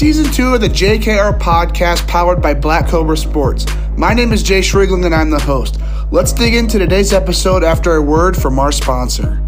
[0.00, 3.66] season two of the JKR podcast powered by Black Cobra Sports.
[3.98, 5.78] My name is Jayce Riegling and I'm the host.
[6.10, 9.42] Let's dig into today's episode after a word from our sponsor.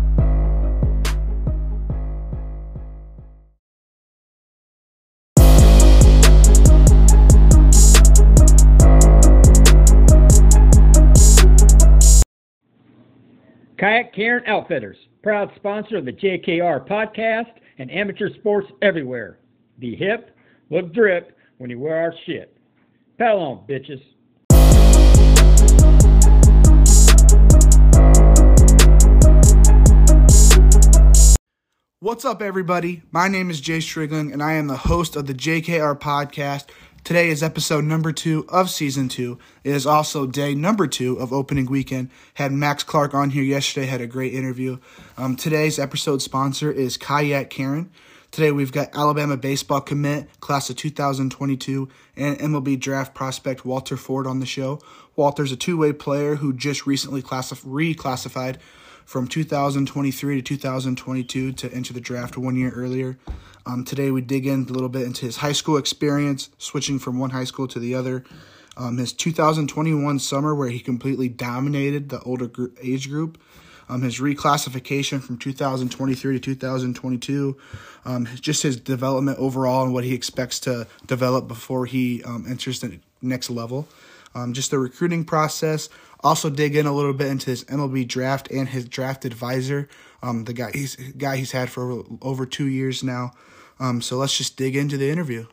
[13.78, 19.38] Kayak Karen Outfitters, proud sponsor of the JKR podcast and amateur sports everywhere.
[19.78, 20.28] Be hip,
[20.72, 22.56] look drip when you wear our shit.
[23.18, 24.00] Paddle on, bitches.
[32.00, 33.02] What's up, everybody?
[33.12, 36.64] My name is Jayce Riegling, and I am the host of the JKR podcast.
[37.04, 39.38] Today is episode number two of season two.
[39.64, 42.10] It is also day number two of opening weekend.
[42.34, 44.78] Had Max Clark on here yesterday, had a great interview.
[45.18, 47.90] Um, today's episode sponsor is Kayak Karen.
[48.32, 54.26] Today we've got Alabama baseball commit, class of 2022, and MLB draft prospect Walter Ford
[54.26, 54.80] on the show.
[55.14, 58.56] Walter's a two way player who just recently classif- reclassified
[59.04, 63.18] from 2023 to 2022 to enter the draft one year earlier.
[63.66, 67.18] Um, today we dig in a little bit into his high school experience, switching from
[67.18, 68.24] one high school to the other.
[68.78, 73.36] Um, his 2021 summer, where he completely dominated the older gr- age group.
[73.92, 77.58] Um, his reclassification from 2023 to 2022.
[78.06, 82.80] Um, just his development overall and what he expects to develop before he um, enters
[82.80, 83.86] the next level.
[84.34, 85.90] Um, just the recruiting process.
[86.20, 89.90] Also dig in a little bit into his MLB draft and his draft advisor,
[90.22, 93.32] um, the guy he's guy he's had for over two years now.
[93.78, 95.48] Um, so let's just dig into the interview.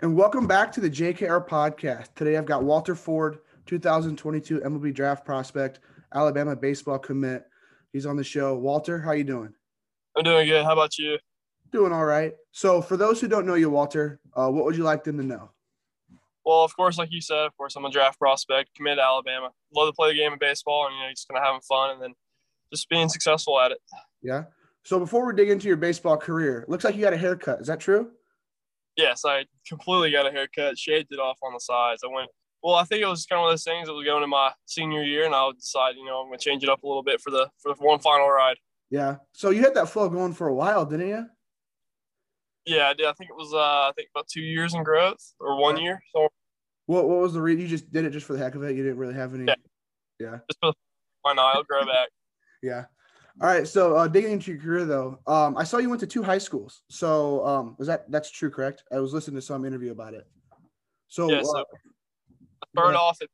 [0.00, 2.14] And welcome back to the JKR podcast.
[2.14, 5.80] Today I've got Walter Ford, 2022 MLB draft prospect,
[6.14, 7.44] Alabama baseball commit.
[7.92, 8.54] He's on the show.
[8.54, 9.52] Walter, how you doing?
[10.16, 10.64] I'm doing good.
[10.64, 11.18] How about you?
[11.72, 12.32] Doing all right.
[12.52, 15.24] So, for those who don't know you, Walter, uh, what would you like them to
[15.24, 15.50] know?
[16.46, 19.50] Well, of course, like you said, of course, I'm a draft prospect, committed to Alabama.
[19.74, 21.90] Love to play the game of baseball and, you know, just kind of having fun
[21.90, 22.14] and then
[22.72, 23.78] just being successful at it.
[24.22, 24.44] Yeah.
[24.84, 27.60] So, before we dig into your baseball career, looks like you got a haircut.
[27.60, 28.12] Is that true?
[28.98, 32.02] Yes, I completely got a haircut, shaved it off on the sides.
[32.04, 32.28] I went,
[32.64, 34.28] well, I think it was kind of one of those things that was going in
[34.28, 36.82] my senior year, and I would decide, you know, I'm going to change it up
[36.82, 38.56] a little bit for the for the one final ride.
[38.90, 39.18] Yeah.
[39.32, 41.26] So, you had that flow going for a while, didn't you?
[42.66, 43.06] Yeah, I did.
[43.06, 43.56] I think it was, uh,
[43.88, 46.02] I think about two years in growth or one year.
[46.12, 46.26] So,
[46.86, 47.62] What What was the reason?
[47.62, 48.74] You just did it just for the heck of it.
[48.74, 49.44] You didn't really have any.
[49.44, 49.54] Yeah.
[50.18, 50.38] Yeah.
[50.50, 50.74] just for the,
[51.22, 51.54] why not?
[51.54, 52.08] I'll grow back.
[52.60, 52.86] Yeah.
[53.40, 53.68] All right.
[53.68, 56.38] So uh, digging into your career though, um, I saw you went to two high
[56.38, 56.82] schools.
[56.88, 58.50] So um, was that that's true?
[58.50, 58.82] Correct.
[58.92, 60.26] I was listening to some interview about it.
[61.08, 61.64] So, Yeah, so- uh,
[62.74, 62.98] Started Yeah.
[62.98, 63.28] off, at,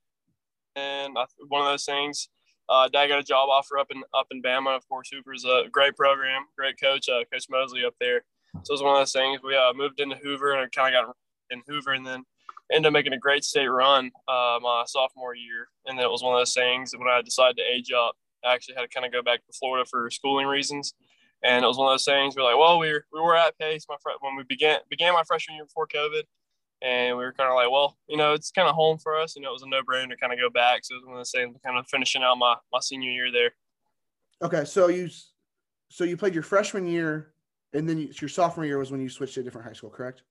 [0.76, 2.28] and I, one of those things.
[2.68, 4.74] Uh, Dad got a job offer up in up in Bama.
[4.76, 8.24] Of course, Hoover's a great program, great coach, uh, Coach Mosley up there.
[8.62, 9.40] So it was one of those things.
[9.42, 11.16] We uh, moved into Hoover and I kind of got
[11.50, 12.24] in Hoover, and then
[12.72, 15.68] ended up making a great state run uh, my sophomore year.
[15.86, 18.54] And then it was one of those things when I decided to age up, I
[18.54, 20.94] actually had to kind of go back to Florida for schooling reasons.
[21.42, 22.36] And it was one of those things.
[22.36, 25.12] We're like, well, we were we were at pace my fr- when we began began
[25.12, 26.22] my freshman year before COVID,
[26.82, 29.36] and we were kind of like, well, you know, it's kind of home for us.
[29.36, 30.80] You know, it was a no brainer to kind of go back.
[30.84, 33.30] So it was one of those things, kind of finishing out my my senior year
[33.32, 33.52] there.
[34.42, 34.64] okay.
[34.64, 35.08] So you
[35.90, 37.34] so you played your freshman year,
[37.72, 39.90] and then you, your sophomore year was when you switched to a different high school.
[39.90, 40.22] Correct.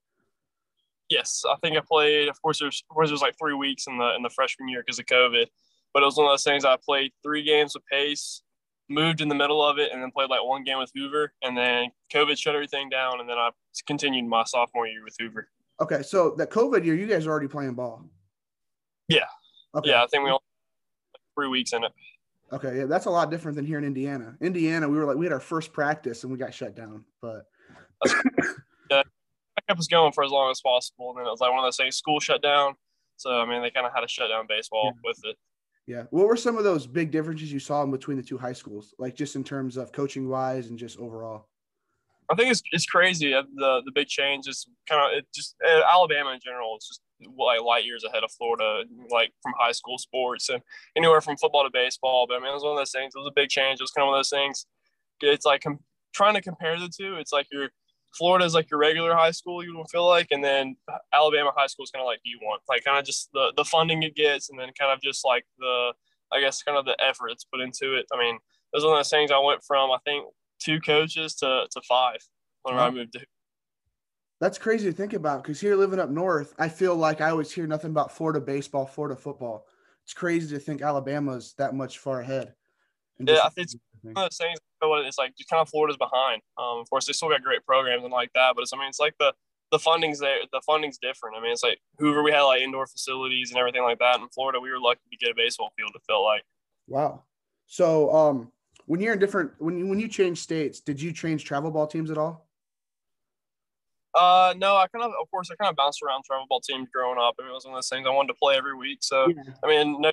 [1.08, 2.28] Yes, I think I played.
[2.28, 4.82] Of course, there's of course there's like three weeks in the in the freshman year
[4.84, 5.46] because of COVID,
[5.94, 6.64] but it was one of those things.
[6.64, 8.42] I played three games with Pace,
[8.90, 11.56] moved in the middle of it, and then played like one game with Hoover, and
[11.56, 13.50] then COVID shut everything down, and then I
[13.86, 15.48] continued my sophomore year with Hoover.
[15.80, 16.02] Okay.
[16.02, 18.04] So that COVID year, you guys are already playing ball.
[19.08, 19.24] Yeah.
[19.74, 19.90] Okay.
[19.90, 20.40] Yeah, I think we only
[21.12, 21.92] had three weeks in it.
[22.52, 22.78] Okay.
[22.78, 24.36] Yeah, that's a lot different than here in Indiana.
[24.40, 27.04] Indiana, we were like we had our first practice and we got shut down.
[27.22, 27.46] But
[28.04, 29.02] I
[29.68, 31.64] kept us going for as long as possible, and then it was like one of
[31.66, 31.96] those things.
[31.96, 32.74] School shut down,
[33.16, 35.00] so I mean they kind of had to shut down baseball Yeah.
[35.04, 35.36] with it.
[35.86, 38.52] Yeah, what were some of those big differences you saw in between the two high
[38.52, 41.48] schools, like just in terms of coaching wise and just overall?
[42.30, 43.34] I think it's it's crazy.
[43.34, 47.00] uh, The the big change is kind of just uh, Alabama in general is just
[47.36, 50.62] like light years ahead of Florida, like from high school sports and
[50.96, 52.26] anywhere from football to baseball.
[52.26, 53.12] But I mean, it was one of those things.
[53.14, 53.80] It was a big change.
[53.80, 54.66] It was kind of one of those things.
[55.20, 55.64] It's like
[56.14, 57.16] trying to compare the two.
[57.16, 57.68] It's like your
[58.16, 59.64] Florida is like your regular high school.
[59.64, 60.76] You would feel like, and then
[61.12, 63.64] Alabama high school is kind of like D one, like kind of just the the
[63.64, 65.92] funding it gets, and then kind of just like the
[66.32, 68.06] I guess kind of the effort that's put into it.
[68.12, 69.30] I mean, it was one of those things.
[69.30, 70.26] I went from I think
[70.58, 72.18] two coaches to to five
[72.62, 73.20] whenever I moved to
[74.40, 77.52] That's crazy to think about because here living up north, I feel like I always
[77.52, 79.66] hear nothing about Florida baseball, Florida football.
[80.04, 82.54] It's crazy to think Alabama's that much far ahead.
[83.18, 84.58] Yeah, I think it's one of those things.
[84.88, 86.42] What, It's like just kind of Florida's behind.
[86.58, 88.88] Um, of course, they still got great programs and like that, but it's I mean,
[88.88, 89.32] it's like the
[89.70, 90.38] the funding's there.
[90.52, 91.36] The funding's different.
[91.36, 94.20] I mean, it's like Hoover, we had like indoor facilities and everything like that.
[94.20, 95.92] In Florida, we were lucky to get a baseball field.
[95.94, 96.42] It felt like.
[96.86, 97.24] Wow.
[97.66, 98.52] So, um,
[98.86, 101.86] when you're in different, when you when you change states, did you change travel ball
[101.86, 102.46] teams at all?
[104.14, 106.88] Uh, no, I kind of, of course, I kind of bounced around travel ball teams
[106.94, 107.34] growing up.
[107.38, 108.98] I mean, it was one of those things I wanted to play every week.
[109.00, 109.26] So,
[109.64, 110.12] I mean, no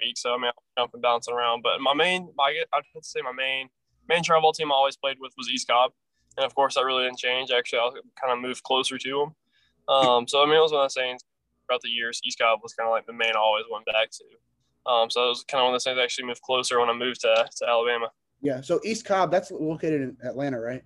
[0.00, 0.16] week.
[0.16, 1.62] So, I mean, I'm jumping, bouncing around.
[1.62, 3.68] But my main, my, I'd have to say my main,
[4.10, 5.92] main travel team I always played with was East Cobb.
[6.36, 7.50] And of course, that really didn't change.
[7.50, 7.90] Actually, I
[8.20, 9.94] kind of moved closer to them.
[9.94, 11.20] Um, so, I mean, it was one of the things
[11.66, 12.20] throughout the years.
[12.24, 14.90] East Cobb was kind of like the main I always went back to.
[14.90, 16.88] Um, so it was kind of one of the things I actually moved closer when
[16.88, 18.10] I moved to, to Alabama.
[18.42, 18.60] Yeah.
[18.60, 20.82] So East Cobb, that's located in Atlanta, right?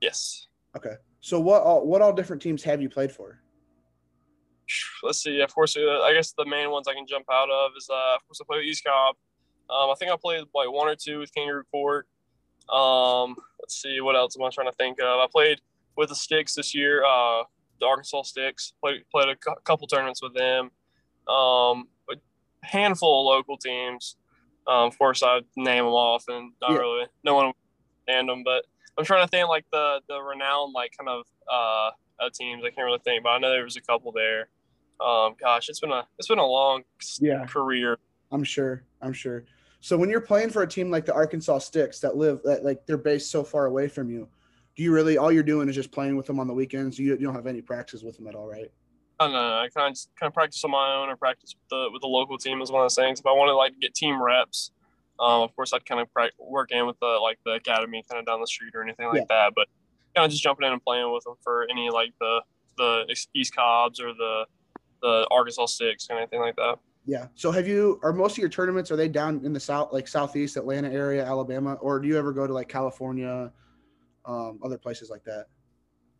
[0.00, 0.46] Yes.
[0.76, 0.94] Okay.
[1.20, 3.40] So what all what all different teams have you played for?
[5.02, 5.40] let's see.
[5.40, 8.16] Of course, uh, I guess the main ones I can jump out of is, uh,
[8.16, 9.16] of course, I played with East Cobb.
[9.70, 12.06] Um, I think I played like one or two with Kangaroo Court.
[12.68, 15.06] Um, let's see, what else am I trying to think of?
[15.20, 15.60] I played
[15.96, 17.42] with the Sticks this year, uh,
[17.80, 18.72] the Arkansas Sticks.
[18.82, 20.70] Played played a cu- couple tournaments with them.
[21.28, 22.16] Um, a
[22.62, 24.16] handful of local teams.
[24.66, 26.78] Um, of course, I name them off, and not Yeah.
[26.78, 27.54] really no one would
[28.06, 28.42] understand them.
[28.44, 28.64] But
[28.96, 31.90] I'm trying to think like the the renowned like kind of uh,
[32.20, 32.62] uh teams.
[32.64, 34.48] I can't really think, but I know there was a couple there.
[35.00, 36.82] Um, gosh, it's been a it's been a long
[37.20, 37.44] Yeah.
[37.46, 37.98] career.
[38.30, 38.84] I'm sure.
[39.00, 39.44] I'm sure.
[39.80, 42.84] So when you're playing for a team like the Arkansas Sticks that live that like
[42.86, 44.28] they're based so far away from you,
[44.76, 46.98] do you really all you're doing is just playing with them on the weekends?
[46.98, 48.70] You, you don't have any practice with them at all, right?
[49.20, 49.38] I don't know.
[49.38, 52.08] I kind of kind of practice on my own or practice with the with the
[52.08, 53.20] local team is one of those things.
[53.20, 54.72] If I want to get team reps,
[55.18, 58.20] um, of course I'd kind of pra- work in with the like the academy kind
[58.20, 59.52] of down the street or anything like that.
[59.54, 59.66] But
[60.14, 62.40] kind of just jumping in and playing with them for any like the
[62.76, 64.46] the East Cobbs or the
[65.02, 66.78] the Arkansas Sticks or anything like that.
[67.08, 67.28] Yeah.
[67.34, 70.06] So have you are most of your tournaments are they down in the south like
[70.06, 73.50] southeast Atlanta area, Alabama, or do you ever go to like California,
[74.26, 75.46] um, other places like that?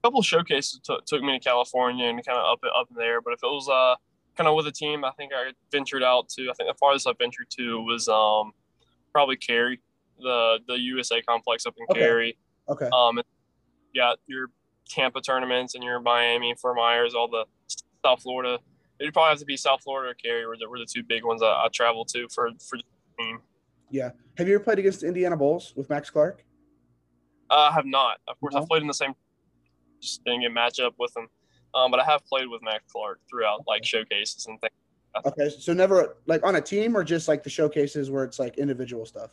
[0.02, 3.20] A couple showcases took took me to California and kind of up up there.
[3.20, 3.96] But if it was uh
[4.34, 6.48] kind of with a team, I think I ventured out to.
[6.48, 8.52] I think the farthest I ventured to was um
[9.12, 9.82] probably Cary,
[10.18, 12.00] the the USA complex up in Okay.
[12.00, 12.38] Cary.
[12.66, 12.88] Okay.
[12.94, 13.20] Um,
[13.92, 14.46] yeah, your
[14.88, 17.44] Tampa tournaments and your Miami, Fort Myers, all the
[18.02, 18.58] South Florida.
[19.00, 21.24] It'd probably have to be South Florida or Cary were the, were the two big
[21.24, 22.84] ones I, I traveled to for for the
[23.18, 23.40] team.
[23.90, 24.10] Yeah.
[24.36, 26.44] Have you ever played against the Indiana Bulls with Max Clark?
[27.50, 28.18] Uh, I have not.
[28.28, 28.60] Of course, No?
[28.60, 29.14] I've played in the same.
[30.00, 31.28] Just didn't get match up with them.
[31.74, 34.72] Um, but I have played with Max Clark throughout like showcases and things.
[35.26, 35.48] Okay.
[35.58, 39.06] So never like on a team or just like the showcases where it's like individual
[39.06, 39.30] stuff.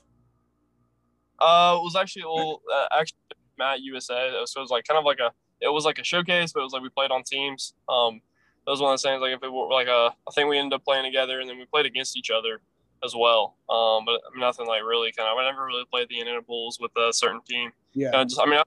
[1.39, 3.17] Uh, it was actually well, uh, actually
[3.57, 4.31] Matt USA.
[4.45, 6.63] So it was like kind of like a it was like a showcase, but it
[6.63, 7.73] was like we played on teams.
[7.89, 8.21] Um,
[8.65, 10.57] that was one of those things like if it were like a I think we
[10.57, 12.61] ended up playing together and then we played against each other
[13.03, 13.57] as well.
[13.69, 16.91] Um, but nothing like really kind of I never really played the Indiana Bulls with
[16.97, 17.71] a certain team.
[17.93, 18.11] Yeah.
[18.11, 18.63] Kind of just I mean, I,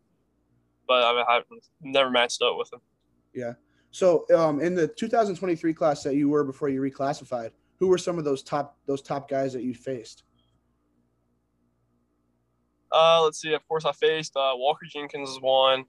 [0.87, 1.45] but I I've
[1.83, 2.81] never matched up with them.
[3.35, 3.55] Yeah.
[3.91, 8.19] So um, in the 2023 class that you were before you reclassified, who were some
[8.19, 10.25] of those top those top guys that you faced?
[12.93, 13.53] Uh, let's see.
[13.53, 15.85] Of course, I faced uh, Walker Jenkins is one,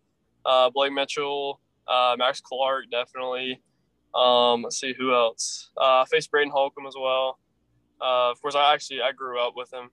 [0.46, 3.62] uh, Blake Mitchell, uh, Max Clark definitely.
[4.16, 5.70] Um, let's see who else.
[5.78, 7.40] Uh, I faced Braden Holcomb as well.
[8.02, 9.90] Uh, of course, I actually I grew up with him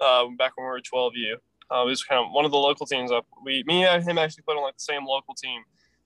[0.00, 1.34] uh, back when we were 12U.
[1.70, 3.12] Uh, he was kind of one of the local teams.
[3.12, 5.62] Up we me and him actually played on like the same local team,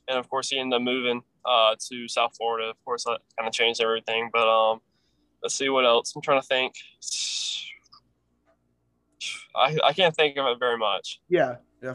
[0.09, 2.69] and of course he ended up moving uh, to South Florida.
[2.69, 4.31] Of course, that kind of changed everything.
[4.33, 4.81] But um,
[5.42, 6.14] let's see what else.
[6.16, 6.75] I'm trying to think.
[9.54, 11.21] I, I can't think of it very much.
[11.28, 11.57] Yeah.
[11.83, 11.95] Yeah.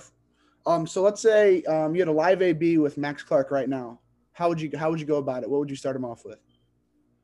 [0.66, 0.88] Um.
[0.88, 4.00] So let's say um you had a live AB with Max Clark right now.
[4.38, 5.50] How would you how would you go about it?
[5.50, 6.38] What would you start him off with?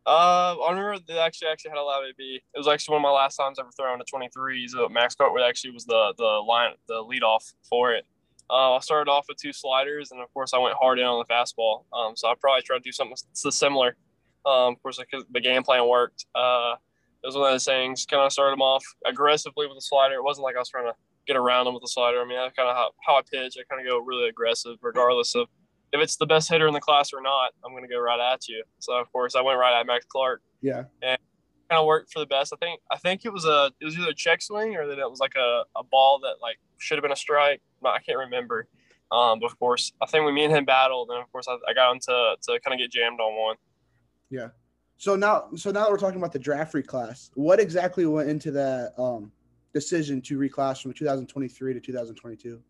[0.03, 2.41] Uh, I remember they actually actually had a live AB.
[2.53, 4.67] It was actually one of my last times ever throwing a 23.
[4.67, 8.08] So Max Cartwood actually was the the line the lead off for it.
[8.50, 11.24] Uh, I started off with two sliders, and of course I went hard in on
[11.24, 11.86] the fastball.
[11.93, 13.96] Um, so I probably tried to do something similar.
[14.43, 15.00] Um, of course,
[15.32, 16.25] the game plan worked.
[16.34, 16.77] Uh,
[17.24, 18.08] it was one of those things.
[18.08, 20.15] Kind of started him off aggressively with the slider.
[20.15, 20.96] It wasn't like I was trying to
[21.27, 22.20] get around him with the slider.
[22.22, 23.55] I mean, that's kind of how, how I pitch.
[23.60, 25.48] I kind of go really aggressive, regardless of
[25.93, 27.51] if it's the best hitter in the class or not.
[27.63, 28.63] I'm going to go right at you.
[28.79, 30.41] So of course I went right at Max Clark.
[30.62, 30.85] Yeah.
[31.01, 31.19] And
[31.69, 32.51] kind of worked for the best.
[32.53, 35.00] I think I think it was a it was either a check swing or that
[35.00, 37.62] it was like a, a ball that like should have been a strike.
[37.85, 38.67] I can't remember.
[39.12, 41.55] Um, but of course, I think when me and him battled, and of course I,
[41.69, 43.55] I got him to to kind of get jammed on one.
[44.29, 44.50] Yeah.
[44.97, 48.51] So now so now that we're talking about the draft reclass, what exactly went into
[48.51, 49.31] that um
[49.73, 52.62] decision to reclass from 2023 to 2022?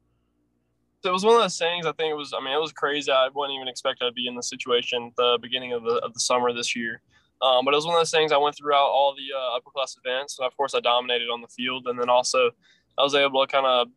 [1.06, 1.86] It was one of those things.
[1.86, 2.34] I think it was.
[2.34, 3.12] I mean, it was crazy.
[3.12, 6.14] I wouldn't even expect I'd be in the situation at the beginning of the of
[6.14, 7.02] the summer this year.
[7.42, 9.70] Um, but it was one of those things I went throughout all the uh, upper
[9.70, 12.52] class events, and of course I dominated on the field, and then also
[12.98, 13.88] I was able to kind of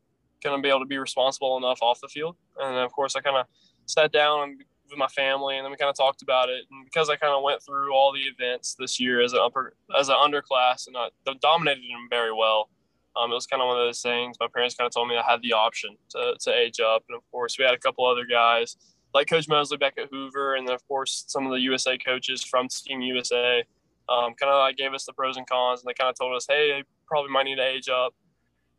[0.43, 3.21] kind of be able to be responsible enough off the field, and of course I
[3.21, 3.47] kind of
[3.87, 4.59] sat down
[4.91, 7.33] with my family, and then we kind of talked about it, and because I kind
[7.33, 10.97] of went through all the events this year as an upper as an underclass, and
[10.97, 11.09] I
[11.41, 12.69] dominated them very well.
[13.17, 14.37] Um, it was kind of one of those things.
[14.39, 17.17] My parents kind of told me I had the option to, to age up, and
[17.17, 18.77] of course we had a couple other guys
[19.17, 22.45] like Coach Mosley back at Hoover, and then of course some of the USA coaches
[22.45, 23.65] from Team USA,
[24.09, 26.37] um, kind of like gave us the pros and cons, and they kind of told
[26.37, 28.15] us, hey, probably might need to age up.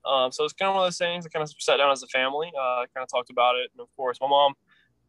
[0.06, 1.26] Um, so it's kind of one of those things.
[1.26, 3.82] I kind of sat down as a family, uh, kind of talked about it, and
[3.82, 4.54] of course my mom.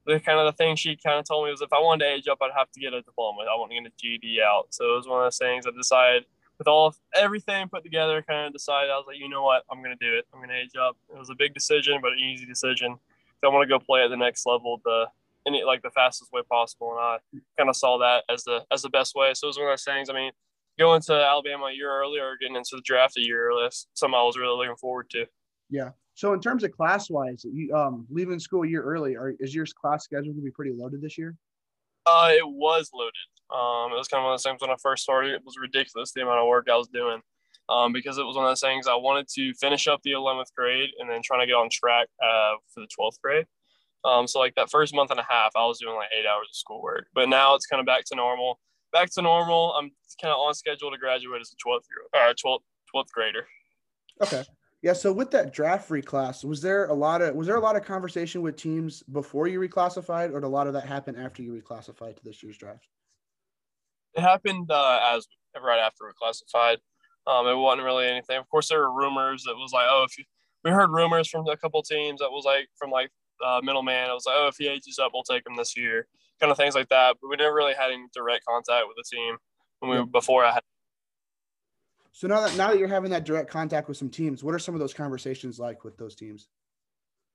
[0.06, 2.10] The kind of the thing she kind of told me was if I wanted to
[2.12, 3.42] age up, I'd have to get a diploma.
[3.42, 4.68] I wanted to get a GED out.
[4.70, 6.24] So it was one of those things I decided
[6.58, 9.82] with all everything put together, kind of decided I was like, you know what, I'm
[9.82, 10.26] gonna do it.
[10.32, 10.96] I'm gonna age up.
[11.12, 12.96] It was a big decision, but an easy decision.
[13.44, 15.06] I want to go play at the next level the
[15.46, 17.18] any like the fastest way possible, and I
[17.56, 19.32] kind of saw that as the as the best way.
[19.34, 20.10] So it was one of those things.
[20.10, 20.32] I mean,
[20.78, 24.14] going to Alabama a year earlier or getting into the draft a year earlier, something
[24.14, 25.26] I was really looking forward to.
[25.70, 25.90] Yeah.
[26.14, 29.54] So in terms of class wise, you um leaving school a year early, are, is
[29.54, 31.36] your class schedule going to be pretty loaded this year?
[32.06, 33.12] Uh, it was loaded.
[33.50, 35.34] Um, it was kind of one of those things when I first started.
[35.34, 37.20] It was ridiculous the amount of work I was doing.
[37.70, 40.54] Um, because it was one of those things I wanted to finish up the 11th
[40.56, 43.44] grade and then trying to get on track uh, for the 12th grade.
[44.04, 46.48] Um, so like that first month and a half, I was doing like eight hours
[46.50, 48.58] of schoolwork, but now it's kind of back to normal.
[48.90, 49.74] Back to normal.
[49.78, 49.90] I'm
[50.20, 52.60] kind of on schedule to graduate as a 12th year, uh, 12th,
[52.94, 53.46] 12th grader.
[54.22, 54.44] Okay.
[54.82, 54.92] Yeah.
[54.92, 57.84] So with that draft reclass, was there a lot of was there a lot of
[57.84, 61.52] conversation with teams before you reclassified, or did a lot of that happen after you
[61.52, 62.86] reclassified to this year's draft?
[64.14, 65.26] It happened uh, as
[65.62, 66.78] right after reclassified.
[67.26, 68.38] Um, it wasn't really anything.
[68.38, 70.24] Of course, there were rumors that was like, oh, if you,
[70.64, 73.10] we heard rumors from a couple teams that was like from like
[73.44, 74.10] uh, middleman.
[74.10, 76.06] It was like, oh, if he ages up, we'll take him this year,
[76.40, 77.16] kind of things like that.
[77.20, 79.36] But we never really had any direct contact with the team
[79.80, 80.62] when we were before I had.
[82.12, 84.58] So now that now that you're having that direct contact with some teams, what are
[84.58, 86.48] some of those conversations like with those teams?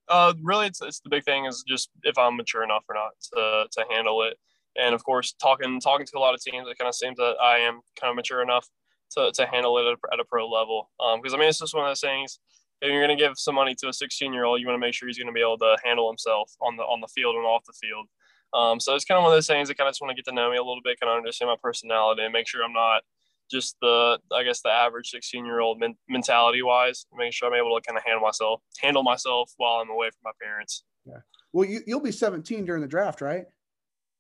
[0.10, 3.12] Uh, really, it's, it's the big thing is just if I'm mature enough or not
[3.34, 4.38] to, to handle it.
[4.78, 7.36] And of course, talking talking to a lot of teams, it kind of seems that
[7.42, 8.68] I am kind of mature enough
[9.12, 10.90] to, to handle it at a, at a pro level.
[11.18, 12.40] Because um, I mean, it's just one of those things
[12.84, 14.86] if you're going to give some money to a 16 year old, you want to
[14.86, 17.36] make sure he's going to be able to handle himself on the on the field
[17.36, 18.08] and off the field.
[18.54, 20.16] Um, so it's kind of one of those things that kind of just want to
[20.16, 22.62] get to know me a little bit, kind of understand my personality, and make sure
[22.62, 23.02] I'm not
[23.50, 27.58] just the I guess the average 16 year old men- mentality wise, making sure I'm
[27.58, 30.84] able to kind of handle myself, handle myself while I'm away from my parents.
[31.06, 31.24] Yeah.
[31.54, 33.46] Well, you, you'll be 17 during the draft, right?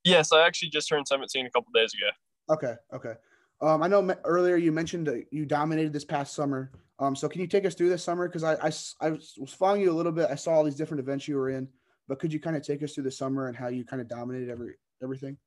[0.04, 2.56] Yes, I actually just turned 17 a couple days ago.
[2.56, 2.76] Okay.
[2.94, 3.14] Okay.
[3.62, 6.72] Um, I know earlier you mentioned that you dominated this past summer.
[7.00, 8.28] Um, so can you take us through this summer?
[8.28, 10.30] Because I, I, I was following you a little bit.
[10.30, 11.68] I saw all these different events you were in,
[12.08, 14.08] but could you kind of take us through the summer and how you kind of
[14.08, 15.38] dominated every everything?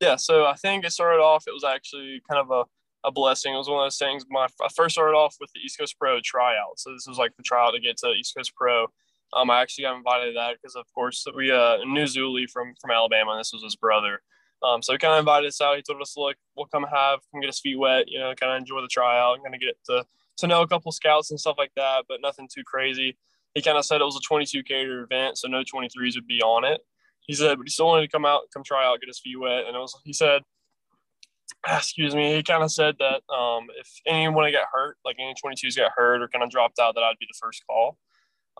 [0.00, 0.16] Yeah.
[0.16, 1.44] So I think it started off.
[1.46, 3.54] It was actually kind of a, a blessing.
[3.54, 4.24] It was one of those things.
[4.28, 6.78] My I first started off with the East Coast Pro tryout.
[6.78, 8.86] So this was like the tryout to get to East Coast Pro.
[9.32, 12.74] Um, I actually got invited to that because, of course, we uh, knew Zuli from
[12.80, 13.32] from Alabama.
[13.32, 14.20] And this was his brother.
[14.62, 15.76] Um, so he kind of invited us out.
[15.76, 18.52] He told us, look, we'll come have, come get his feet wet, you know, kind
[18.52, 20.04] of enjoy the tryout of get to,
[20.38, 23.16] to know a couple scouts and stuff like that, but nothing too crazy.
[23.54, 26.42] He kind of said it was a 22 cater event, so no 23s would be
[26.42, 26.80] on it.
[27.20, 29.38] He said, but he still wanted to come out, come try out, get his feet
[29.38, 29.66] wet.
[29.66, 30.42] And it was, he said,
[31.68, 35.76] excuse me, he kind of said that um, if anyone got hurt, like any 22s
[35.76, 37.96] got hurt or kind of dropped out, that I'd be the first call,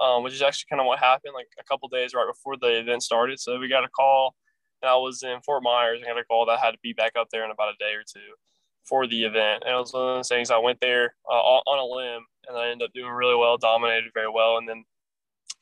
[0.00, 2.78] um, which is actually kind of what happened like a couple days right before the
[2.78, 3.40] event started.
[3.40, 4.34] So we got a call
[4.82, 6.00] and I was in Fort Myers.
[6.02, 7.78] I got a call that I had to be back up there in about a
[7.78, 8.34] day or two
[8.84, 9.64] for the event.
[9.66, 12.56] And it was one of those things I went there uh, on a limb and
[12.56, 14.56] I ended up doing really well, dominated very well.
[14.56, 14.84] And then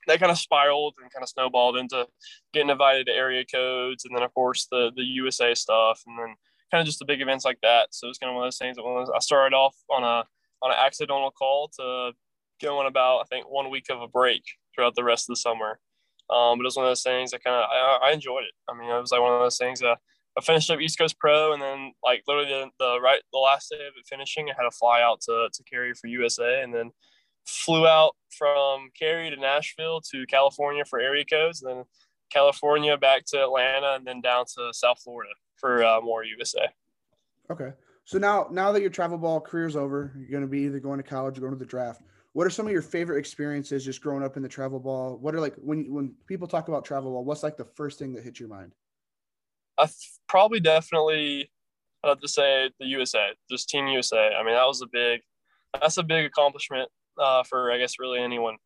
[0.07, 2.07] that kind of spiraled and kind of snowballed into
[2.53, 4.05] getting invited to area codes.
[4.05, 6.03] And then, of course, the, the USA stuff.
[6.07, 6.35] And then
[6.71, 7.89] kind of just the big events like that.
[7.91, 10.25] So it's kind of one of those things that when I started off on a,
[10.63, 12.13] on an accidental call to
[12.61, 14.43] going about, I think, one week of a break
[14.75, 15.79] throughout the rest of the summer.
[16.29, 18.55] Um, but it was one of those things that kind of I, I, enjoyed it.
[18.69, 19.99] I mean, it was like one of those things that
[20.37, 23.71] I finished up East Coast Pro, and then like literally the, the right the last
[23.71, 26.75] day of it finishing, I had to fly out to to Cary for USA, and
[26.75, 26.91] then
[27.47, 31.85] flew out from Cary to Nashville to California for area codes, and then
[32.31, 36.67] California back to Atlanta, and then down to South Florida for uh, more USA.
[37.51, 37.73] Okay.
[38.05, 40.99] So now, now that your travel ball career's over, you're going to be either going
[40.99, 42.03] to college or going to the draft
[42.37, 45.17] what are some of your favorite experiences just growing up in the travel ball?
[45.17, 48.13] What are like when when people talk about travel ball, what's like the first thing
[48.13, 48.75] that hits your mind?
[49.79, 49.89] I
[50.29, 51.51] probably definitely
[52.05, 54.35] I'd have to say the USA, just Team USA.
[54.39, 55.23] I mean, that was a big
[55.81, 58.57] that's a big accomplishment uh, for I guess really anyone.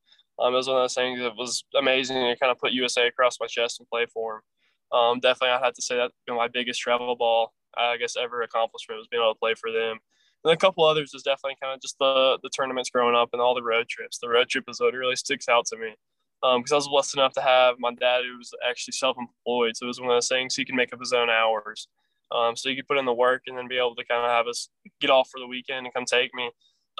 [0.41, 3.07] Um, it was one of those things that was amazing to kind of put USA
[3.07, 4.43] across my chest and play for
[4.91, 4.99] them.
[4.99, 8.43] Um, definitely, I'd have to say that been my biggest travel ball I guess ever
[8.43, 10.01] accomplishment was being able to play for them.
[10.45, 13.43] And a couple others is definitely kind of just the the tournaments growing up and
[13.43, 14.19] all the road trips.
[14.19, 15.95] The road trip is what really sticks out to me
[16.41, 19.85] because um, I was blessed enough to have my dad who was actually self-employed, so
[19.85, 21.89] it was one of those things he could make up his own hours.
[22.33, 24.31] Um, so he could put in the work and then be able to kind of
[24.31, 24.69] have us
[25.01, 26.51] get off for the weekend and come take me.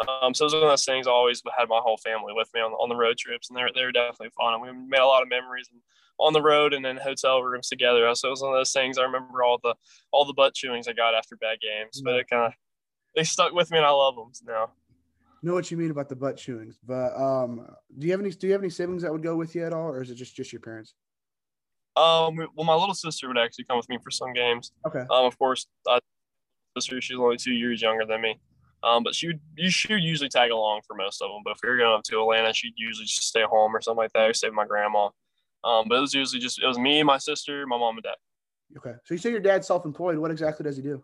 [0.01, 2.49] Um, so it was one of those things I always had my whole family with
[2.55, 4.55] me on, on the road trips, and they're they're definitely fun.
[4.55, 5.69] And we made a lot of memories
[6.19, 8.13] on the road and in hotel rooms together.
[8.15, 8.99] So it was one of those things.
[8.99, 9.75] I remember all the
[10.13, 12.53] all the butt chewings I got after bad games, but it kind of
[13.15, 14.71] they stuck with me, and I love them now.
[15.43, 17.67] Know what you mean about the butt chewings, but um,
[17.99, 19.73] do you have any do you have any siblings that would go with you at
[19.73, 20.95] all, or is it just just your parents?
[21.97, 24.73] Um, well, my little sister would actually come with me for some games.
[24.87, 25.01] Okay.
[25.11, 25.99] Um, of course, I,
[26.77, 28.39] sister she's only two years younger than me.
[28.83, 31.43] Um, but she would you should usually tag along for most of them.
[31.45, 33.99] But if we were going up to Atlanta, she'd usually just stay home or something
[33.99, 35.09] like that, or stay with my grandma.
[35.63, 38.15] Um, but it was usually just it was me, my sister, my mom, and dad.
[38.77, 40.17] Okay, so you say your dad's self-employed.
[40.17, 41.03] What exactly does he do?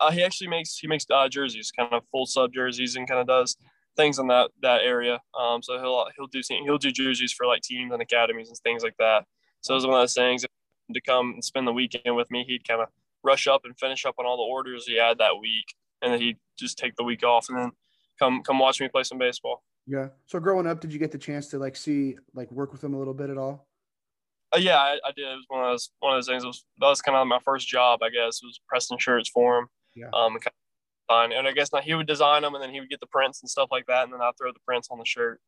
[0.00, 3.20] Uh, he actually makes he makes uh, jerseys, kind of full sub jerseys, and kind
[3.20, 3.56] of does
[3.96, 5.20] things in that that area.
[5.38, 8.82] Um, so he'll he'll do he'll do jerseys for like teams and academies and things
[8.82, 9.24] like that.
[9.60, 10.44] So it was one of those things
[10.92, 12.44] to come and spend the weekend with me.
[12.46, 12.88] He'd kind of
[13.22, 16.20] rush up and finish up on all the orders he had that week, and then
[16.20, 17.72] he'd just take the week off and then
[18.18, 19.62] come come watch me play some baseball.
[19.86, 20.08] Yeah.
[20.26, 22.94] So growing up, did you get the chance to like see like work with him
[22.94, 23.66] a little bit at all?
[24.52, 25.28] Uh, yeah, I, I, did.
[25.28, 26.42] It was one of those one of those things.
[26.42, 28.40] It was, that was kind of my first job, I guess.
[28.42, 29.66] Was pressing shirts for him.
[29.94, 30.10] Yeah.
[30.12, 32.80] Um, and, kind of and I guess now he would design them, and then he
[32.80, 34.98] would get the prints and stuff like that, and then I'd throw the prints on
[34.98, 35.40] the shirt.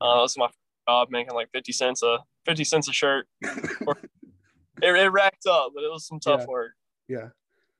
[0.00, 0.48] Uh, that was my
[0.88, 3.26] job, making like fifty cents a fifty cents a shirt.
[3.42, 3.96] it,
[4.82, 6.46] it racked up, but it was some tough yeah.
[6.46, 6.72] work.
[7.08, 7.28] Yeah.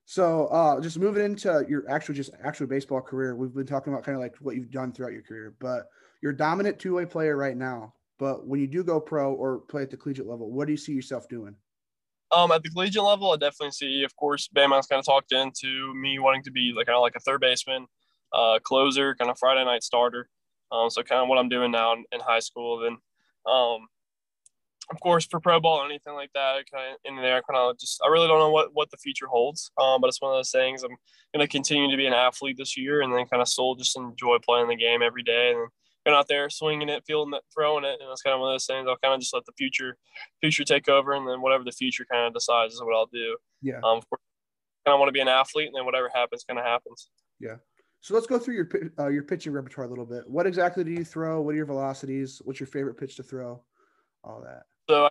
[0.05, 4.05] So uh, just moving into your actual just actual baseball career, we've been talking about
[4.05, 5.89] kind of like what you've done throughout your career, but
[6.23, 7.93] you're a dominant two way player right now.
[8.19, 10.79] But when you do go pro or play at the collegiate level, what do you
[10.79, 11.55] see yourself doing?
[12.31, 15.95] Um, at the collegiate level, I definitely see, of course, Bama's kind of talked into
[15.95, 17.87] me wanting to be like kind of like a third baseman,
[18.33, 20.29] uh, closer, kind of Friday night starter.
[20.71, 22.81] Um, so kind of what I'm doing now in, in high school.
[22.81, 22.99] Then,
[23.51, 23.89] um,
[24.91, 27.79] of course, for pro ball or anything like that, kind of in there, kind of
[27.79, 29.71] just I really don't know what what the future holds.
[29.81, 30.83] Um, but it's one of those things.
[30.83, 30.97] I'm
[31.35, 33.97] going to continue to be an athlete this year, and then kind of still just
[33.97, 35.69] enjoy playing the game every day, and
[36.09, 38.55] been out there swinging it, fielding it, throwing it, and it's kind of one of
[38.55, 38.87] those things.
[38.89, 39.99] I'll kind of just let the future
[40.41, 43.37] future take over, and then whatever the future kind of decides is what I'll do.
[43.61, 43.77] Yeah.
[43.85, 44.23] Um, of course,
[44.87, 47.11] kind of want to be an athlete, and then whatever happens, kind of happens.
[47.39, 47.57] Yeah.
[48.01, 48.69] So let's go through your
[48.99, 50.23] uh, your pitching repertoire a little bit.
[50.27, 51.43] What exactly do you throw?
[51.43, 52.41] What are your velocities?
[52.45, 53.63] What's your favorite pitch to throw?
[54.25, 54.63] All that.
[54.89, 55.11] So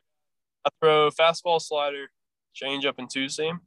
[0.66, 2.08] I throw fastball, slider,
[2.56, 3.60] changeup, and two seam.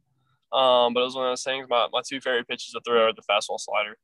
[0.51, 1.65] Um, but it was one of those things.
[1.69, 3.95] My, my two favorite pitches to throw are the fastball, slider.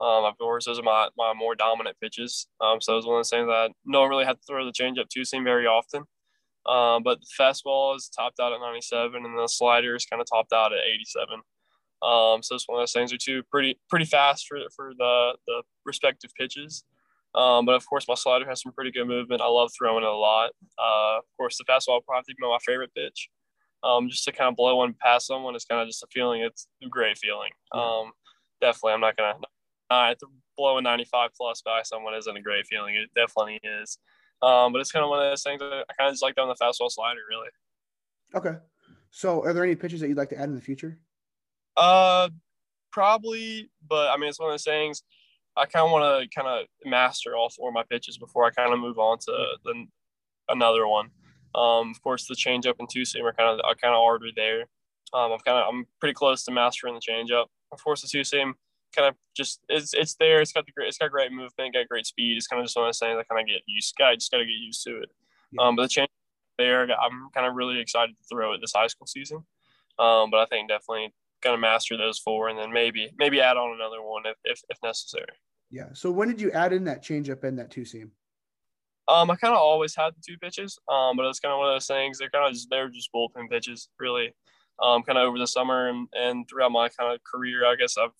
[0.00, 2.46] Um, of course, those are my, my more dominant pitches.
[2.60, 4.64] Um, so it was one of those things that no one really had to throw
[4.64, 6.04] the changeup two seam very often.
[6.66, 10.28] Um, but the fastball is topped out at 97, and the slider is kind of
[10.28, 11.40] topped out at 87.
[12.00, 15.32] Um, so it's one of those things are two pretty pretty fast for for the
[15.46, 16.84] the respective pitches.
[17.34, 19.42] Um, but of course, my slider has some pretty good movement.
[19.42, 20.50] I love throwing it a lot.
[20.78, 23.28] Uh, of course, the fastball probably be my favorite pitch.
[23.82, 26.42] Um, just to kind of blow one past someone is kind of just a feeling.
[26.42, 27.50] It's a great feeling.
[27.72, 28.12] Um,
[28.60, 29.38] definitely, I'm not gonna
[29.90, 32.94] uh, to blow a 95 plus by someone isn't a great feeling.
[32.94, 33.98] It definitely is.
[34.42, 36.34] Um, but it's kind of one of those things that I kind of just like
[36.36, 37.48] down the fastball slider, really.
[38.34, 38.58] Okay.
[39.10, 40.98] So, are there any pitches that you'd like to add in the future?
[41.76, 42.28] Uh,
[42.92, 45.02] probably, but I mean, it's one of those things.
[45.56, 48.50] I kind of want to kind of master all four of my pitches before I
[48.50, 49.86] kind of move on to the
[50.48, 51.10] another one.
[51.54, 54.32] Um, of course, the changeup and two seam are kind of I kind of already
[54.36, 54.62] there.
[55.12, 57.46] Um, I'm kind of I'm pretty close to mastering the changeup.
[57.72, 58.54] Of course, the two seam
[58.94, 60.40] kind of just it's it's there.
[60.40, 62.36] It's got the great it's got great movement, got great speed.
[62.36, 63.94] It's kind of just one of those things I kind of get used.
[64.00, 65.10] I just got to get used to it.
[65.52, 65.62] Yeah.
[65.62, 66.08] Um, but the change
[66.58, 69.44] there, I'm kind of really excited to throw it this high school season.
[69.98, 73.74] Um, but I think definitely gonna master those four, and then maybe maybe add on
[73.74, 75.26] another one if if, if necessary.
[75.70, 75.88] Yeah.
[75.92, 78.12] So when did you add in that changeup and that two seam?
[79.08, 81.68] Um, I kind of always had the two pitches, um, but it's kind of one
[81.68, 82.18] of those things.
[82.18, 84.34] They're kind of just they're just bullpen pitches, really.
[84.80, 87.96] Um, kind of over the summer and, and throughout my kind of career, I guess
[87.98, 88.12] I've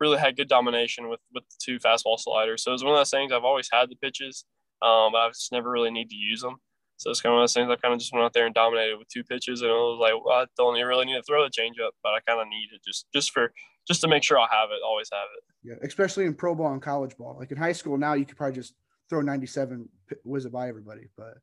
[0.00, 2.62] really had good domination with with the two fastball sliders.
[2.62, 3.32] So it's one of those things.
[3.32, 4.44] I've always had the pitches,
[4.82, 6.56] um, but I've just never really need to use them.
[6.98, 7.70] So it's kind of one of those things.
[7.70, 9.98] I kind of just went out there and dominated with two pitches, and it was
[10.00, 12.68] like, well, I don't really need to throw the changeup, but I kind of need
[12.74, 13.52] it just just for
[13.86, 15.44] just to make sure I have it, always have it.
[15.62, 17.36] Yeah, especially in pro ball and college ball.
[17.38, 18.74] Like in high school now, you could probably just
[19.08, 19.88] throw 97,
[20.24, 21.08] whiz it by everybody.
[21.16, 21.34] But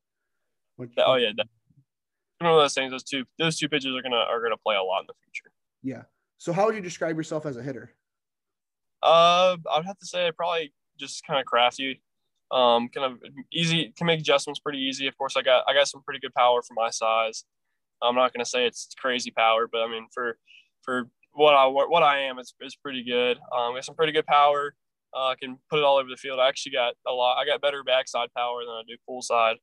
[0.98, 1.46] oh yeah, that,
[2.40, 2.90] one of those things.
[2.90, 5.52] Those two those two pitches are gonna are gonna play a lot in the future.
[5.82, 6.02] Yeah.
[6.38, 7.94] So how would you describe yourself as a hitter?
[9.04, 12.00] Uh, I'd have to say probably just kind of crafty.
[12.50, 13.18] Um, kind of
[13.52, 15.06] easy can make adjustments pretty easy.
[15.06, 17.44] Of course, I got I got some pretty good power for my size.
[18.02, 20.38] I'm not gonna say it's crazy power, but I mean for
[20.82, 23.38] for what I what I am it's, is pretty good.
[23.56, 24.74] Um, got some pretty good power.
[25.14, 26.40] Uh, I can put it all over the field.
[26.40, 27.38] I actually got a lot.
[27.38, 29.56] I got better backside power than I do full side.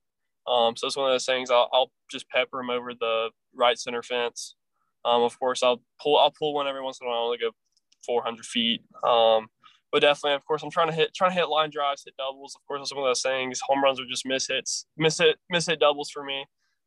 [0.47, 1.51] Um, so it's one of those things.
[1.51, 4.55] I'll, I'll just pepper them over the right center fence.
[5.03, 7.19] Um, of course, I'll pull I'll pull one every once in a while.
[7.19, 7.51] I only go
[8.05, 8.81] 400 feet.
[9.03, 9.47] Um,
[9.91, 12.55] but definitely, of course, I'm trying to hit trying to hit line drives, hit doubles.
[12.55, 13.59] Of course, it's one of those things.
[13.67, 16.45] Home runs are just miss hits, miss hit, miss hit doubles for me.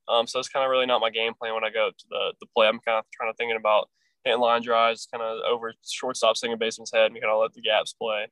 [0.08, 2.32] Um, so it's kind of really not my game plan when I go to the
[2.40, 2.66] the play.
[2.66, 3.88] I'm kind of trying to thinking about
[4.24, 7.60] hitting line drives, kind of over shortstop, single baseman's head, and kind of let the
[7.60, 8.28] gaps play.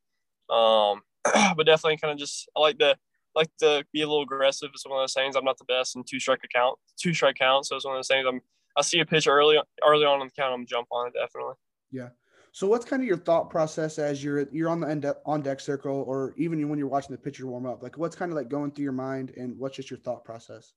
[0.48, 1.02] Um,
[1.56, 2.96] but definitely, kind of just I like to
[3.34, 4.70] like to be a little aggressive.
[4.72, 5.36] It's one of those things.
[5.36, 7.66] I'm not the best in two strike account, two strike count.
[7.66, 8.26] So it's one of those things.
[8.26, 8.40] I'm
[8.76, 10.54] I see a pitch early early on in the count.
[10.54, 11.54] I'm jump on it definitely.
[11.90, 12.08] Yeah.
[12.52, 15.58] So what's kind of your thought process as you're you're on the end on deck
[15.58, 17.82] circle, or even when you're watching the pitcher warm up?
[17.82, 20.74] Like, what's kind of like going through your mind, and what's just your thought process?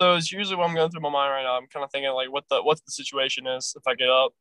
[0.00, 1.56] So it's usually what I'm going through my mind right now.
[1.56, 4.32] I'm kind of thinking like what the what the situation is if I get up.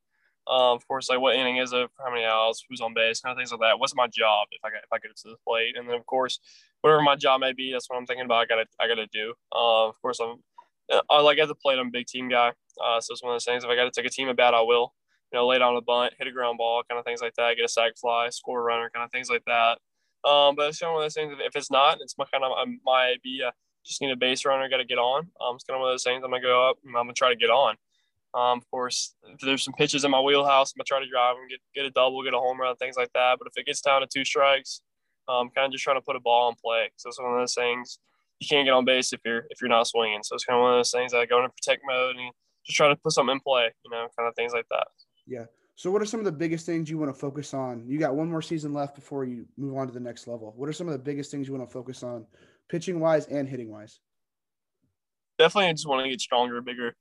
[0.48, 1.88] Um, of course, like what inning is it?
[2.04, 2.64] How many outs?
[2.68, 3.22] Who's on base?
[3.22, 3.80] Kind of things like that.
[3.80, 5.78] What's my job if I get if I get to the plate?
[5.78, 6.40] And then of course,
[6.82, 8.40] whatever my job may be, that's what I'm thinking about.
[8.42, 9.36] I gotta I gotta do.
[9.54, 10.38] Uh, of course, I'm
[11.10, 11.78] I like at the plate.
[11.78, 12.54] I'm a big team guy.
[12.84, 13.64] Uh, so it's one of those things.
[13.64, 14.94] If I got to take a team at bat, I will.
[15.32, 17.56] You know, lay down a bunt, hit a ground ball, kind of things like that.
[17.56, 19.78] Get a sac fly, score a runner, kind of things like that.
[20.28, 21.34] Um, but it's kind of one of those things.
[21.40, 23.54] If it's not, it's my kind of I my idea
[23.86, 25.28] just need a base runner, got to get on.
[25.42, 26.24] Um, it's kind of one of those things.
[26.24, 27.76] I'm gonna go up and I'm gonna try to get on.
[28.34, 31.38] Um, of course, if there's some pitches in my wheelhouse, I'm gonna try to drive
[31.38, 33.38] and get get a double, get a home run, things like that.
[33.40, 34.82] But if it gets down to two strikes,
[35.28, 36.92] I'm kind of just trying to put a ball in play.
[36.98, 38.00] So it's one of those things
[38.40, 40.22] you can't get on base if you're if you're not swinging.
[40.24, 42.32] So it's kind of one of those things that I go into protect mode and
[42.66, 43.72] just try to put something in play.
[43.84, 44.88] You know, kind of things like that.
[45.30, 45.46] Yeah.
[45.76, 47.86] So what are some of the biggest things you want to focus on?
[47.88, 50.54] You got one more season left before you move on to the next level.
[50.58, 52.26] What are some of the biggest things you want to focus on,
[52.68, 54.02] pitching wise and hitting wise?
[55.40, 56.96] definitely I just want to get stronger, bigger,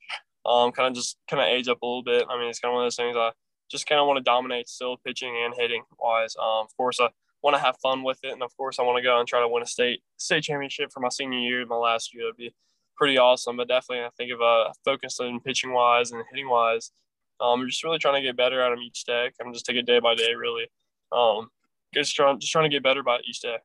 [0.46, 2.24] um, kind of just kind of age up a little bit.
[2.30, 3.32] I mean, it's kind of one of those things I
[3.70, 6.34] just kind of want to dominate still pitching and hitting wise.
[6.40, 7.08] Um, of course, I
[7.42, 9.40] want to have fun with it, and of course, I want to go and try
[9.40, 12.24] to win a state state championship for my senior year, my last year.
[12.24, 12.54] It'd be
[12.96, 13.58] pretty awesome.
[13.58, 16.90] But definitely, I think if uh, focused on pitching wise and hitting wise,
[17.40, 19.34] um, I'm just really trying to get better out of each deck.
[19.40, 20.66] I'm just take it day by day, really.
[21.12, 21.48] Um,
[21.94, 23.56] just trying just trying to get better by each day.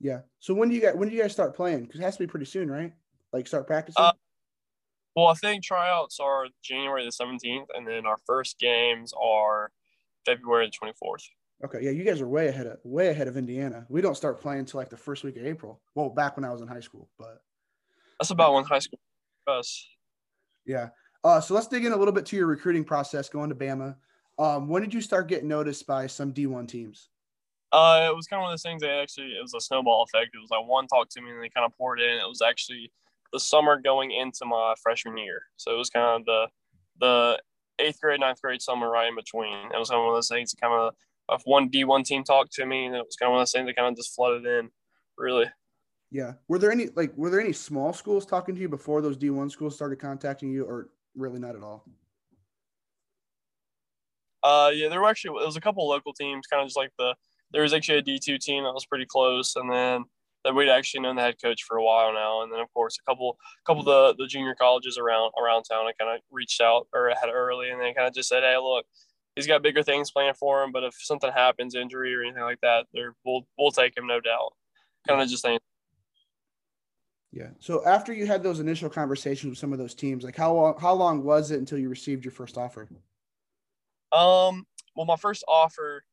[0.00, 0.20] Yeah.
[0.40, 1.84] So when do you guys when do you guys start playing?
[1.84, 2.92] Because it has to be pretty soon, right?
[3.32, 4.02] Like start practicing?
[4.02, 4.12] Uh,
[5.14, 9.70] well, I think tryouts are January the 17th, and then our first games are
[10.24, 11.24] February the 24th.
[11.64, 13.86] Okay, yeah, you guys are way ahead of way ahead of Indiana.
[13.88, 15.80] We don't start playing until like the first week of April.
[15.94, 17.42] Well, back when I was in high school, but
[18.18, 18.98] that's about when high school
[19.46, 19.86] us.
[20.66, 20.88] Yeah.
[21.24, 23.96] Uh, so let's dig in a little bit to your recruiting process going to Bama.
[24.38, 27.08] Um, when did you start getting noticed by some D1 teams?
[27.70, 28.82] Uh, it was kind of one of those things.
[28.82, 30.34] That actually, it was a snowball effect.
[30.34, 32.18] It was like one talked to me, and they kind of poured in.
[32.18, 32.92] It was actually
[33.32, 36.48] the summer going into my freshman year, so it was kind of the
[37.00, 37.42] the
[37.78, 39.54] eighth grade, ninth grade summer right in between.
[39.72, 40.50] It was kind of one of those things.
[40.50, 40.94] That kind of
[41.30, 43.42] if one D one team talked to me, and it was kind of one of
[43.42, 44.70] those things that kind of just flooded in.
[45.16, 45.46] Really.
[46.10, 46.32] Yeah.
[46.48, 49.30] Were there any like were there any small schools talking to you before those D
[49.30, 51.84] one schools started contacting you, or really not at all?
[54.42, 56.90] Uh, yeah, there were actually there was a couple local teams, kind of just like
[56.98, 57.14] the
[57.52, 60.04] there was actually a D2 team that was pretty close, and then
[60.44, 62.98] that we'd actually known the head coach for a while now, and then of course
[62.98, 65.86] a couple couple of the, the junior colleges around around town.
[65.86, 68.56] I kind of reached out or had early, and they kind of just said, "Hey,
[68.56, 68.84] look,
[69.36, 72.60] he's got bigger things planned for him, but if something happens, injury or anything like
[72.62, 74.54] that, they're we'll we'll take him, no doubt."
[75.06, 75.60] Kind of just saying.
[77.32, 77.48] Yeah.
[77.60, 80.78] So after you had those initial conversations with some of those teams, like how long
[80.78, 82.88] how long was it until you received your first offer?
[84.12, 84.66] Um.
[84.94, 86.04] Well, my first offer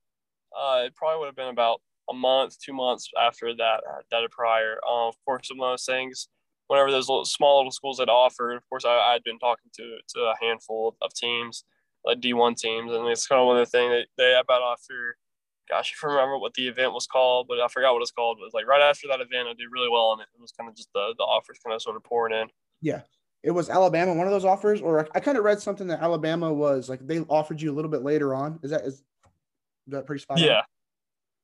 [0.58, 4.79] uh, it probably would have been about a month, two months after that that prior.
[4.88, 6.27] Uh, of course, some of those things,
[6.67, 9.97] whenever those little, small little schools had offered, of course, I had been talking to
[10.15, 11.63] to a handful of teams,
[12.03, 15.17] like D1 teams, and it's kind of one of the things that they about after.
[15.69, 18.38] Gosh, I remember what the event was called, but I forgot what it's called.
[18.38, 20.27] But it was like right after that event, I did really well on it.
[20.34, 22.47] It was kind of just the the offers kind of sort of pouring in.
[22.82, 23.01] Yeah,
[23.43, 26.51] it was Alabama one of those offers, or I kind of read something that Alabama
[26.51, 28.60] was like they offered you a little bit later on.
[28.63, 29.03] Is that is
[29.88, 30.58] that pretty spot yeah.
[30.58, 30.63] On?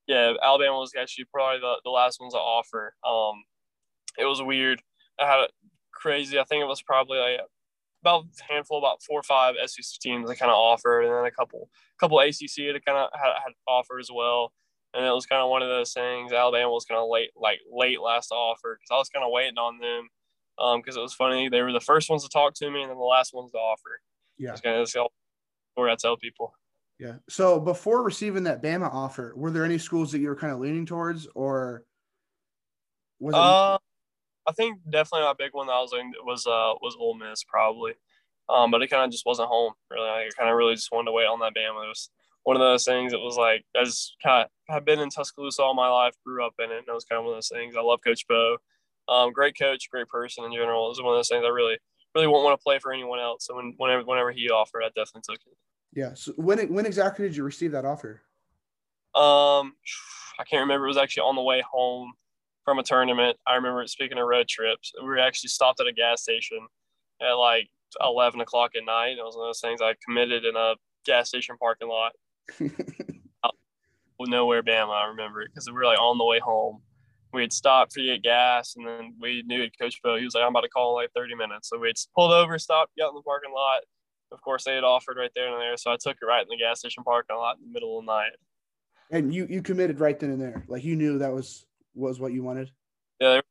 [0.07, 2.93] Yeah, Alabama was actually probably the, the last ones to offer.
[3.07, 3.43] Um,
[4.19, 4.81] it was weird.
[5.19, 5.47] I had a
[5.91, 6.39] crazy.
[6.39, 7.39] I think it was probably like
[8.05, 11.25] about a handful, about four or five SEC teams that kind of offered, and then
[11.25, 14.53] a couple, couple ACC that kind of had, had offer as well.
[14.93, 16.31] And it was kind of one of those things.
[16.31, 19.57] Alabama was kind of late, like late last offer because I was kind of waiting
[19.57, 20.07] on them
[20.77, 21.49] because um, it was funny.
[21.49, 23.57] They were the first ones to talk to me, and then the last ones to
[23.57, 23.99] offer.
[24.37, 25.09] Yeah, it's kind of story
[25.91, 26.53] I tell people.
[26.99, 27.15] Yeah.
[27.27, 30.59] So before receiving that Bama offer, were there any schools that you were kind of
[30.59, 31.83] leaning towards, or
[33.19, 33.37] was it?
[33.37, 33.77] Uh,
[34.47, 37.43] I think definitely my big one that I was in was uh was Ole Miss
[37.43, 37.93] probably.
[38.47, 40.07] Um, but it kind of just wasn't home really.
[40.07, 41.85] I kind of really just wanted to wait on that Bama.
[41.85, 42.09] It was
[42.43, 43.11] one of those things.
[43.11, 46.45] It was like I just kind of have been in Tuscaloosa all my life, grew
[46.45, 47.75] up in it, and it was kind of one of those things.
[47.75, 48.57] I love Coach Bo,
[49.07, 50.85] um, great coach, great person in general.
[50.85, 51.77] It was one of those things I really
[52.13, 53.45] really won't want to play for anyone else.
[53.45, 55.57] So when, whenever whenever he offered, I definitely took it.
[55.93, 56.13] Yeah.
[56.13, 58.21] So when when exactly did you receive that offer?
[59.15, 59.73] Um,
[60.39, 60.85] I can't remember.
[60.85, 62.13] It was actually on the way home
[62.65, 63.37] from a tournament.
[63.47, 64.91] I remember speaking of road trips.
[64.99, 66.59] We were actually stopped at a gas station
[67.21, 67.69] at like
[68.01, 69.17] 11 o'clock at night.
[69.17, 70.73] It was one of those things I committed in a
[71.05, 72.11] gas station parking lot.
[74.27, 76.81] nowhere Bama, I remember it because we were like on the way home.
[77.33, 80.15] We had stopped to get gas, and then we knew Coach Bill.
[80.15, 82.31] He was like, "I'm about to call in like 30 minutes." So we had pulled
[82.31, 83.81] over, stopped, got in the parking lot.
[84.31, 86.47] Of course, they had offered right there and there, so I took it right in
[86.49, 88.31] the gas station parking lot in the middle of the night.
[89.11, 91.65] And you you committed right then and there, like you knew that was
[91.95, 92.71] was what you wanted.
[93.19, 93.41] Yeah,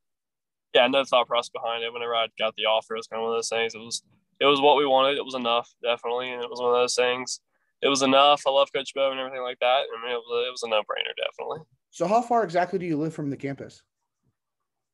[0.75, 1.93] yeah, no thought process behind it.
[1.93, 3.75] Whenever I got the offer, it was kind of one of those things.
[3.75, 4.03] It was
[4.41, 5.17] it was what we wanted.
[5.17, 7.41] It was enough, definitely, and it was one of those things.
[7.81, 8.43] It was enough.
[8.47, 9.85] I love Coach Bo and everything like that.
[9.87, 11.61] I mean, it was a, it was a no brainer, definitely.
[11.91, 13.83] So, how far exactly do you live from the campus?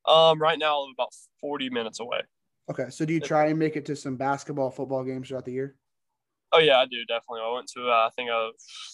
[0.06, 2.20] Um, right now, I live about forty minutes away.
[2.70, 5.52] Okay, so do you try and make it to some basketball, football games throughout the
[5.52, 5.76] year?
[6.52, 7.40] Oh yeah, I do definitely.
[7.42, 8.48] I went to uh, I think uh,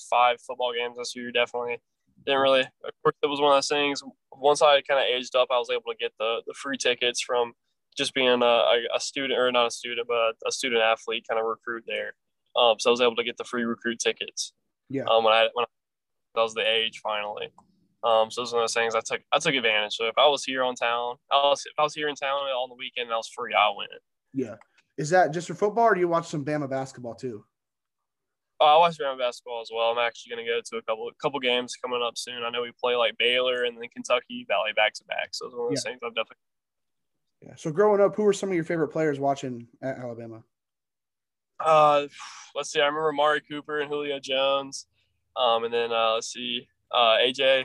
[0.09, 1.33] five football games this year.
[1.33, 1.79] Definitely
[2.27, 2.61] didn't really.
[2.61, 4.03] Of course, it was one of those things.
[4.33, 7.21] Once I kind of aged up, I was able to get the the free tickets
[7.21, 7.53] from
[7.97, 8.63] just being a,
[8.95, 12.15] a student or not a student, but a student athlete kind of recruit there.
[12.55, 14.53] Um, so I was able to get the free recruit tickets.
[14.91, 15.05] Yeah.
[15.11, 15.65] Um, when I when
[16.37, 17.49] I was the age finally.
[18.05, 19.95] Um, so was one of those things I took I took advantage.
[19.95, 22.39] So if I was here on town, I was if I was here in town
[22.39, 23.91] on the weekend and I was free, I went.
[24.33, 24.57] Yeah.
[24.99, 27.45] Is that just for football, or do you watch some Bama basketball too?
[28.59, 29.91] Oh, I watch Bama basketball as well.
[29.91, 32.43] I'm actually going to go to a couple couple games coming up soon.
[32.43, 35.29] I know we play like Baylor and then Kentucky Valley back to back.
[35.33, 35.91] So it's one of those yeah.
[35.91, 36.37] things I've definitely.
[37.43, 37.55] Yeah.
[37.57, 40.43] So growing up, who were some of your favorite players watching at Alabama?
[41.61, 42.07] Uh,
[42.55, 42.81] let's see.
[42.81, 44.87] I remember Amari Cooper and Julio Jones,
[45.37, 47.65] um, and then uh, let's see, uh, AJ,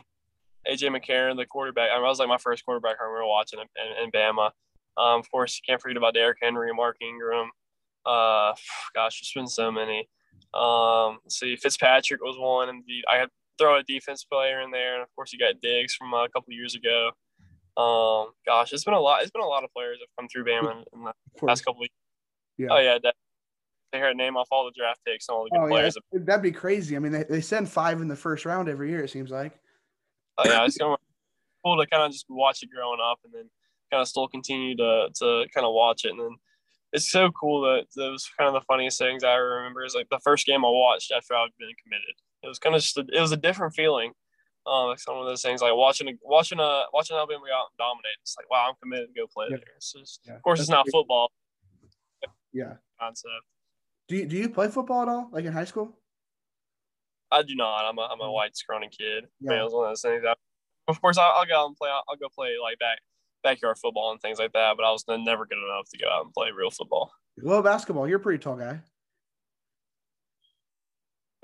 [0.70, 1.90] AJ McCarron, the quarterback.
[1.92, 4.52] I, mean, I was like my first quarterback I remember watching in, in, in Bama.
[4.98, 7.50] Um, of course, you can't forget about Derrick Henry and Mark Ingram.
[8.06, 8.54] Uh,
[8.94, 10.10] gosh, there's been so many.
[10.54, 14.96] Um, see, Fitzpatrick was one, and the, I had throw a defense player in there,
[14.96, 17.12] and of course you got Diggs from a couple years ago.
[17.78, 19.22] Um, gosh, it's been a lot.
[19.22, 21.14] It's been a lot of players that have come through Bama in, in the
[21.46, 21.90] past couple of years.
[22.58, 22.76] Yeah.
[22.76, 23.16] Oh yeah, that,
[23.94, 25.98] they heard name off all the draft picks and all the good oh, players.
[26.12, 26.20] Yeah.
[26.24, 26.96] That'd be crazy.
[26.96, 29.04] I mean, they, they send five in the first round every year.
[29.04, 29.54] It seems like.
[30.38, 30.98] Oh yeah, it's cool
[31.78, 33.50] to kind of just watch it growing up, and then
[33.92, 36.36] kind of still continue to to kind of watch it, and then
[36.94, 40.10] it's so cool that that was kind of the funniest things I remember is like
[40.10, 42.16] the first game I watched after I'd been committed.
[42.44, 44.12] It was kind of just a, it was a different feeling.
[44.68, 48.18] Um, some of those things like watching watching a watching Alabama go out and dominate.
[48.22, 49.58] It's like wow, I'm committed to go play yeah.
[49.58, 49.76] there.
[49.78, 50.36] It's just, yeah.
[50.36, 50.92] of course, That's it's not great.
[50.92, 51.32] football.
[52.54, 52.74] Yeah.
[53.00, 53.34] Concept.
[54.08, 55.98] Do you do you play football at all, like in high school?
[57.32, 57.86] I do not.
[57.86, 59.26] I'm a I'm a white scrawny kid.
[59.40, 59.52] Yeah.
[59.52, 60.22] Man, it was one of those things.
[60.24, 60.38] That,
[60.88, 61.90] of course, I'll, I'll go out and play.
[61.90, 63.00] I'll, I'll go play like back
[63.44, 64.74] backyard football and things like that.
[64.78, 67.12] But I was never good enough to go out and play real football.
[67.42, 68.08] Well, basketball.
[68.08, 68.80] You're a pretty tall guy.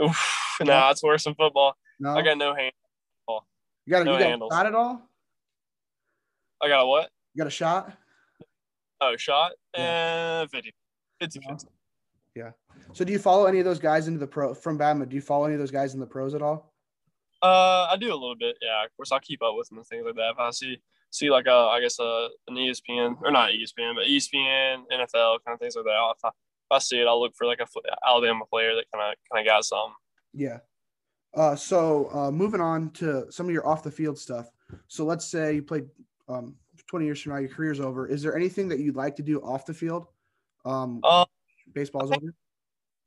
[0.03, 1.75] Oof, nah, it's worse than football.
[1.99, 2.15] No.
[2.15, 2.71] I got no hand.
[3.87, 4.51] You got a, no you got handles.
[4.51, 5.01] a shot at all?
[6.61, 7.09] I got a what?
[7.33, 7.97] You got a shot?
[8.99, 9.53] Oh, shot?
[9.75, 10.41] Yeah.
[10.43, 10.73] Uh, 50.
[11.21, 11.67] 50, 50.
[12.35, 12.51] Yeah.
[12.91, 15.07] So do you follow any of those guys into the pro from Bama?
[15.07, 16.73] Do you follow any of those guys in the pros at all?
[17.41, 18.57] Uh, I do a little bit.
[18.61, 20.31] Yeah, of course, I'll keep up with them and things like that.
[20.31, 20.77] If I see
[21.11, 25.53] see like a, I guess a an ESPN or not ESPN, but ESPN, NFL kind
[25.53, 26.13] of things like that.
[26.17, 27.67] If I, if I see it, I'll look for like a
[28.07, 29.93] Alabama player that kind of kind of got some.
[30.33, 30.59] Yeah.
[31.33, 34.49] Uh, so uh, moving on to some of your off the field stuff.
[34.87, 35.85] So let's say you played
[36.27, 36.55] um,
[36.87, 38.07] 20 years from now, your career's over.
[38.07, 40.07] Is there anything that you'd like to do off the field?
[40.65, 41.25] Um, uh,
[41.73, 42.33] baseball's over.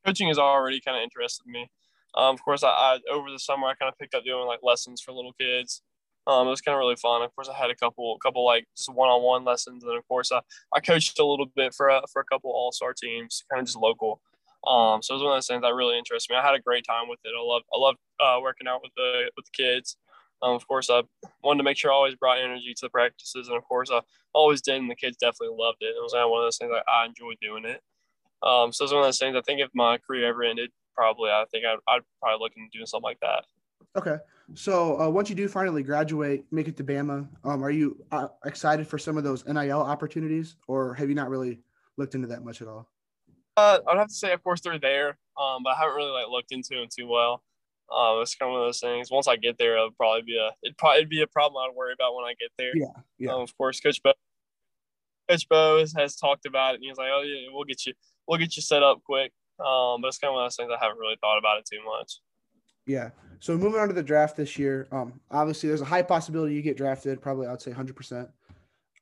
[0.06, 1.70] Coaching has already kind of interested me.
[2.14, 4.60] Um, of course, I, I, over the summer I kind of picked up doing like
[4.62, 5.82] lessons for little kids.
[6.30, 7.22] Um, it was kind of really fun.
[7.22, 10.40] Of course, I had a couple, couple like just one-on-one lessons, and of course, I,
[10.72, 13.76] I coached a little bit for a, for a couple all-star teams, kind of just
[13.76, 14.20] local.
[14.66, 16.38] Um, so it was one of those things that really interested me.
[16.38, 17.32] I had a great time with it.
[17.36, 19.96] I love I love uh, working out with the with the kids.
[20.42, 21.02] Um, of course, I
[21.42, 24.00] wanted to make sure I always brought energy to the practices, and of course, I
[24.32, 25.96] always did, and the kids definitely loved it.
[25.96, 27.80] It was one of those things that I enjoyed doing it.
[28.42, 29.36] Um, so it's one of those things.
[29.36, 32.70] I think if my career ever ended, probably I think I'd, I'd probably look into
[32.72, 33.44] doing something like that.
[33.96, 34.16] Okay.
[34.54, 38.28] So uh, once you do finally graduate, make it to Bama, um, are you uh,
[38.44, 41.60] excited for some of those NIL opportunities, or have you not really
[41.96, 42.88] looked into that much at all?
[43.56, 46.28] Uh, I'd have to say, of course, they're there, um, but I haven't really like
[46.28, 47.42] looked into them too well.
[47.90, 49.10] Uh, it's kind of one of those things.
[49.10, 51.92] Once I get there, it'll probably be a it'd probably be a problem I'd worry
[51.92, 52.70] about when I get there.
[52.74, 52.86] Yeah,
[53.18, 53.32] yeah.
[53.32, 54.12] Um, of course, Coach Bo,
[55.28, 57.94] Coach Bo has, has, talked about it, and he's like, "Oh yeah, we'll get you,
[58.26, 59.32] we'll get you set up quick.
[59.58, 61.66] Um, but it's kind of one of those things I haven't really thought about it
[61.70, 62.20] too much.
[62.86, 63.10] Yeah.
[63.40, 66.62] So moving on to the draft this year, um, obviously there's a high possibility you
[66.62, 67.20] get drafted.
[67.20, 67.96] Probably I'd say 100.
[67.96, 68.28] percent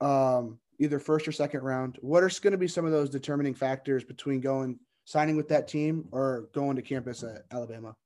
[0.00, 1.98] Um, either first or second round.
[2.00, 5.66] What are going to be some of those determining factors between going signing with that
[5.66, 7.96] team or going to campus at Alabama?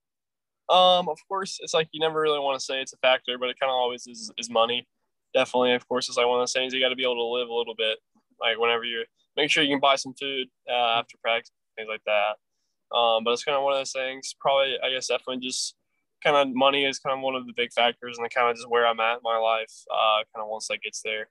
[0.69, 3.51] Um, of course, it's like you never really want to say it's a factor, but
[3.51, 4.87] it kind of always is, is money.
[5.35, 7.25] Definitely, of course, it's like one of those things you got to be able to
[7.25, 7.99] live a little bit.
[8.41, 9.05] Like whenever you
[9.37, 12.97] make sure you can buy some food uh, after practice, things like that.
[12.97, 14.35] Um, but it's kind of one of those things.
[14.41, 15.75] Probably, I guess, definitely just
[16.23, 18.69] kind of money is kind of one of the big factors, and kind of just
[18.69, 19.73] where I'm at in my life.
[19.91, 21.29] Uh, kind of once that gets there,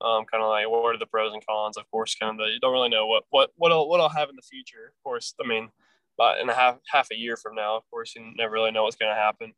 [0.00, 1.76] um, kind of like what are the pros and cons?
[1.76, 4.08] Of course, kind of the, you don't really know what what what I'll, what I'll
[4.08, 4.92] have in the future.
[4.96, 5.68] Of course, I mean,
[6.16, 8.84] but in a half half a year from now, of course, you never really know
[8.84, 9.52] what's going to happen.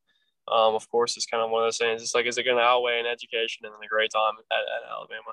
[0.48, 2.02] Um, of course, it's kind of one of those things.
[2.02, 4.90] It's like, is it going to outweigh an education and a great time at, at
[4.90, 5.32] Alabama?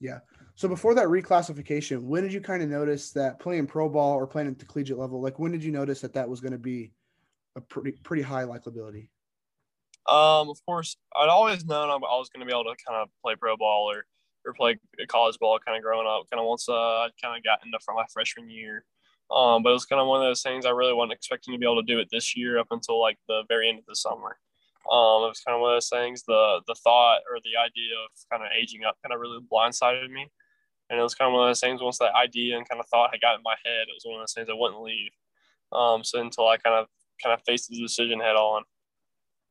[0.00, 0.20] Yeah.
[0.54, 4.26] So before that reclassification, when did you kind of notice that playing pro ball or
[4.26, 6.58] playing at the collegiate level, like when did you notice that that was going to
[6.58, 6.92] be
[7.56, 9.08] a pretty pretty high likability?
[10.06, 13.08] Um, of course, I'd always known I was going to be able to kind of
[13.22, 14.04] play pro ball or
[14.46, 16.28] or play college ball, kind of growing up.
[16.30, 18.84] Kind of once uh, I kind of got into from my freshman year,
[19.30, 21.58] um, but it was kind of one of those things I really wasn't expecting to
[21.58, 23.96] be able to do it this year up until like the very end of the
[23.96, 24.36] summer.
[24.90, 26.24] Um, it was kind of one of those things.
[26.24, 30.10] The the thought or the idea of kind of aging up kind of really blindsided
[30.10, 30.28] me,
[30.90, 31.80] and it was kind of one of those things.
[31.80, 34.16] Once that idea and kind of thought had got in my head, it was one
[34.16, 35.12] of those things that wouldn't leave.
[35.72, 36.86] Um, so until I kind of
[37.22, 38.62] kind of faced the decision head on.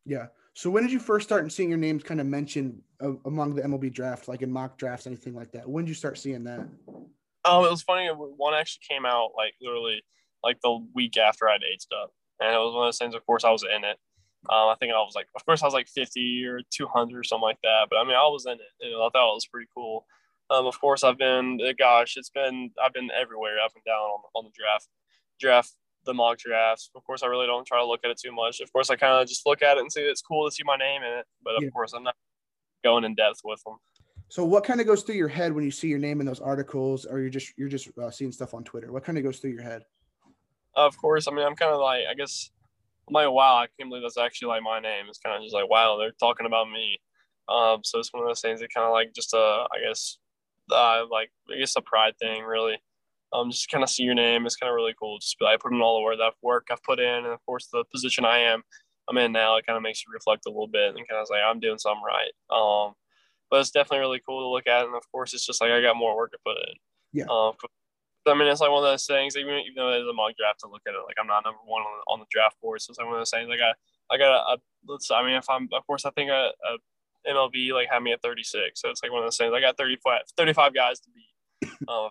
[0.06, 0.28] Yeah.
[0.56, 3.63] So when did you first start seeing your names kind of mentioned uh, among the
[3.63, 5.67] MLB draft, like in mock drafts, anything like that?
[5.67, 6.60] When did you start seeing that?
[7.45, 8.08] Um, it was funny.
[8.08, 10.04] One actually came out like literally
[10.43, 13.15] like the week after I'd aged up, and it was one of those things.
[13.15, 13.97] Of course, I was in it.
[14.49, 17.23] Um, I think I was like, of course, I was like 50 or 200 or
[17.23, 17.88] something like that.
[17.89, 18.73] But I mean, I was in it.
[18.82, 20.06] And I thought it was pretty cool.
[20.49, 24.04] Um, of course, I've been, uh, gosh, it's been, I've been everywhere, up and down
[24.04, 24.89] on, on the draft,
[25.39, 25.71] draft,
[26.05, 26.89] the mock drafts.
[26.95, 28.59] Of course, I really don't try to look at it too much.
[28.59, 30.63] Of course, I kind of just look at it and see it's cool to see
[30.65, 31.25] my name in it.
[31.43, 31.69] But of yeah.
[31.69, 32.15] course, I'm not
[32.83, 33.77] going in depth with them.
[34.29, 36.39] So, what kind of goes through your head when you see your name in those
[36.39, 38.91] articles, or you're just you're just uh, seeing stuff on Twitter?
[38.91, 39.83] What kind of goes through your head?
[40.75, 42.49] Of course, I mean, I'm kind of like, I guess
[43.07, 45.05] I'm like, wow, I can't believe that's actually like my name.
[45.07, 46.99] It's kind of just like, wow, they're talking about me.
[47.47, 49.37] Um, so it's one of those things that kind of like just a,
[49.71, 50.17] I guess,
[50.71, 52.77] uh, like I guess a pride thing, really.
[53.33, 54.45] Um, just kind of see your name.
[54.45, 55.17] It's kind of really cool.
[55.19, 57.43] Just be like, put in all the work that work I've put in, and of
[57.45, 58.63] course the position I am,
[59.09, 59.57] I'm in now.
[59.57, 61.79] It kind of makes you reflect a little bit and kind of like I'm doing
[61.79, 62.31] something right.
[62.55, 62.93] Um,
[63.49, 65.81] but it's definitely really cool to look at, and of course it's just like I
[65.81, 66.75] got more work to put in.
[67.13, 67.25] Yeah.
[67.29, 67.53] Um,
[68.25, 69.35] I mean, it's like one of those things.
[69.35, 71.59] Even even though it's a mock draft to look at it, like I'm not number
[71.65, 73.49] one on, on the draft board, so it's like one of those things.
[73.49, 73.75] Like I, got
[74.11, 75.11] I got a, a let's.
[75.11, 78.21] I mean, if I'm, of course, I think a, a MLB like had me at
[78.21, 79.53] 36, so it's like one of those things.
[79.53, 81.29] I got 35, 35 guys to beat.
[81.87, 82.09] Um,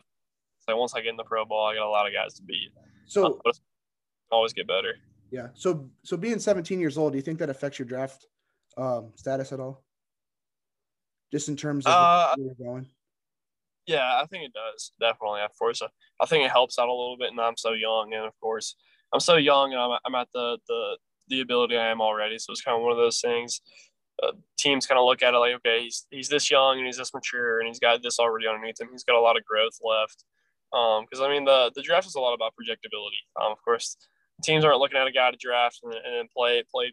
[0.69, 2.43] so once I get in the pro ball, I got a lot of guys to
[2.43, 2.71] beat.
[3.07, 3.53] So um,
[4.31, 4.95] always get better.
[5.31, 5.49] Yeah.
[5.55, 8.27] So so being 17 years old, do you think that affects your draft
[8.77, 9.83] um, status at all?
[11.33, 12.87] Just in terms of uh, where you're going.
[13.87, 15.41] Yeah, I think it does definitely.
[15.41, 15.83] Of course,
[16.21, 18.77] I think it helps out a little bit, and I'm so young, and of course,
[19.13, 20.99] I'm so young, and I'm, I'm at the the
[21.29, 22.39] the ability I am already.
[22.39, 23.61] So it's kind of one of those things.
[24.23, 26.99] Uh, teams kind of look at it like, okay, he's he's this young and he's
[26.99, 28.89] this mature, and he's got this already underneath him.
[28.93, 30.25] He's got a lot of growth left.
[30.73, 33.21] Because um, I mean, the the draft is a lot about projectability.
[33.41, 33.97] Um, of course,
[34.43, 36.93] teams aren't looking at a guy to draft and, and then play play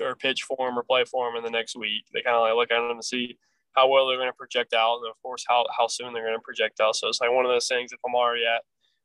[0.00, 2.04] or pitch for him or play for him in the next week.
[2.12, 3.38] They kind of like look at him to see
[3.74, 6.38] how well they're going to project out, and of course how how soon they're going
[6.38, 6.96] to project out.
[6.96, 7.92] So it's like one of those things.
[7.92, 8.62] If I'm already at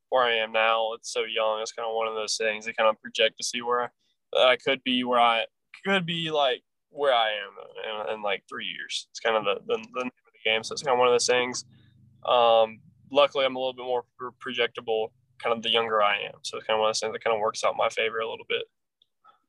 [0.10, 1.62] where I am now, it's so young.
[1.62, 2.66] It's kind of one of those things.
[2.66, 3.92] They kind of project to see where
[4.36, 5.46] I could be, where I
[5.86, 9.08] could be, like where I am in, in like three years.
[9.12, 10.64] It's kind of the, the the name of the game.
[10.64, 11.66] So it's kind of one of those things.
[12.26, 12.80] Um,
[13.12, 14.04] luckily, I'm a little bit more
[14.44, 15.10] projectable.
[15.42, 17.24] Kind of the younger I am, so it's kind of one of those things that
[17.24, 18.64] kind of works out in my favor a little bit.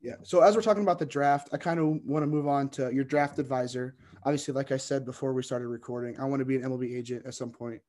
[0.02, 0.16] Yeah.
[0.22, 2.92] So as we're talking about the draft, I kind of want to move on to
[2.92, 6.56] your draft advisor obviously, like I said before we started recording, I want to be
[6.56, 7.80] an MLB agent at some point.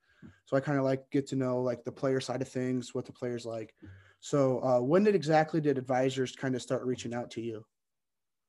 [0.46, 3.06] So I kind of like get to know like the player side of things, what
[3.06, 3.74] the players like.
[4.20, 7.66] So uh, when did exactly did advisors kind of start reaching out to you?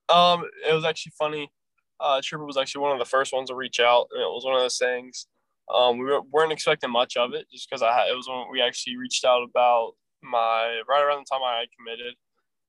[0.09, 1.53] Um, it was actually funny.
[2.01, 4.45] Uh, Tripper was actually one of the first ones to reach out, and it was
[4.45, 5.27] one of those things.
[5.73, 8.97] Um, we weren't expecting much of it, just because I it was when we actually
[8.97, 9.93] reached out about
[10.23, 12.15] my right around the time I committed.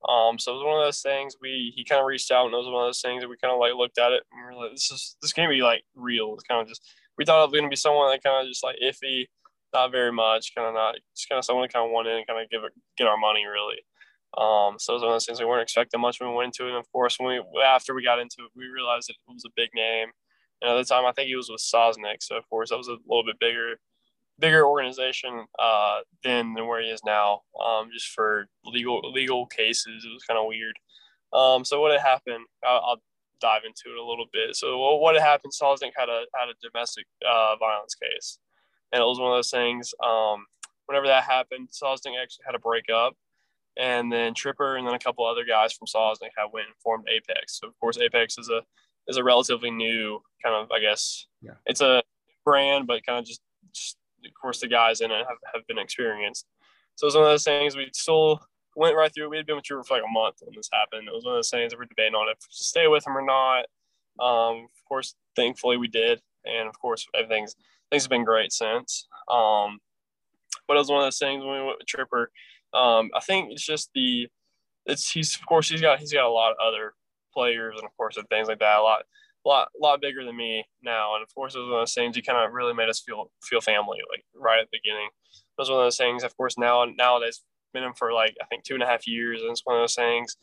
[0.10, 2.54] Um, so it was one of those things we he kind of reached out and
[2.54, 4.42] it was one of those things that we kind of like looked at it and
[4.42, 6.34] we are like, this is this can be like real.
[6.34, 6.82] It's kind of just
[7.18, 9.26] we thought it was gonna be someone that kind of just like iffy,
[9.74, 12.28] not very much, kind of not just kind of someone kind of went in and
[12.28, 13.78] kind of give it get our money really.
[14.38, 16.58] Um, so it was one of those things we weren't expecting much when we went
[16.58, 16.74] into it.
[16.74, 19.54] And of course, when we after we got into it, we realized it was a
[19.56, 20.10] big name.
[20.62, 22.88] And at the time, I think he was with Sosnick, so of course that was
[22.88, 23.80] a little bit bigger
[24.40, 30.04] bigger organization uh, then than where he is now, um, just for legal legal cases.
[30.06, 30.76] It was kind of weird.
[31.32, 32.46] Um, so what had happened?
[32.66, 33.02] I'll, I'll,
[33.40, 34.56] dive into it a little bit.
[34.56, 35.52] So what had happened?
[35.52, 38.38] Sosnick had a had a domestic uh, violence case,
[38.92, 39.96] and it was one of those things.
[40.04, 40.46] Um,
[40.86, 43.16] whenever that happened, Sosnick actually had a breakup,
[43.78, 47.08] and then Tripper and then a couple other guys from Sosnick had went and formed
[47.10, 47.60] Apex.
[47.60, 48.62] So of course, Apex is a
[49.08, 51.54] is a relatively new kind of I guess yeah.
[51.66, 52.04] it's a
[52.46, 53.42] brand, but kind of just,
[53.74, 56.46] just of course the guys in it have, have been experienced.
[56.96, 58.42] So it was one of those things we still
[58.76, 59.30] went right through.
[59.30, 61.08] We had been with Trevor for like a month when this happened.
[61.08, 63.18] It was one of those things that we're debating on if to stay with him
[63.18, 63.66] or not.
[64.20, 67.56] Um, of course, thankfully we did, and of course everything's
[67.90, 69.08] things have been great since.
[69.30, 69.80] Um,
[70.68, 72.32] but it was one of those things when we went with Tripper.
[72.74, 74.28] Um, I think it's just the
[74.86, 76.94] it's he's of course he's got he's got a lot of other
[77.34, 79.04] players and of course and things like that a lot
[79.46, 82.16] lot lot bigger than me now and of course it was one of those things
[82.16, 85.58] he kind of really made us feel feel family like right at the beginning it
[85.58, 87.42] was one of those things of course now nowadays
[87.74, 89.82] been him for like I think two and a half years, and it's one of
[89.82, 90.38] those things.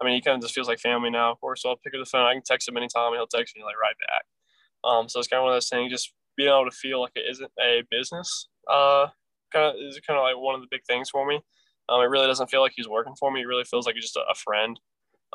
[0.00, 1.30] I mean, he kind of just feels like family now.
[1.32, 2.26] Of course, so I'll pick up the phone.
[2.26, 4.24] I can text him anytime, and he'll text me like right back.
[4.84, 5.92] Um, so it's kind of one of those things.
[5.92, 8.48] Just being able to feel like it isn't a business.
[8.70, 9.08] Uh,
[9.52, 11.40] kind of is kind of like one of the big things for me.
[11.88, 13.42] Um, it really doesn't feel like he's working for me.
[13.42, 14.78] It really feels like he's just a, a friend.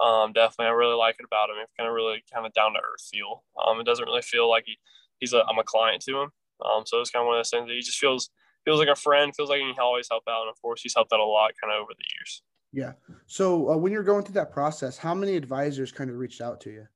[0.02, 1.58] Um, definitely, I really like it about him.
[1.62, 3.44] It's kind of really kind of down to earth feel.
[3.66, 4.78] Um, it doesn't really feel like he,
[5.20, 6.30] he's a I'm a client to him.
[6.64, 8.30] Um, so it's kind of one of those things that he just feels
[8.66, 10.42] feels like a friend, feels like he can always help out.
[10.42, 12.44] And of course, he's helped out a lot kind of over the years.
[12.74, 12.94] Yeah.
[13.26, 16.62] So uh, when you're going through that process, how many advisors kind of reached out
[16.62, 16.88] to you?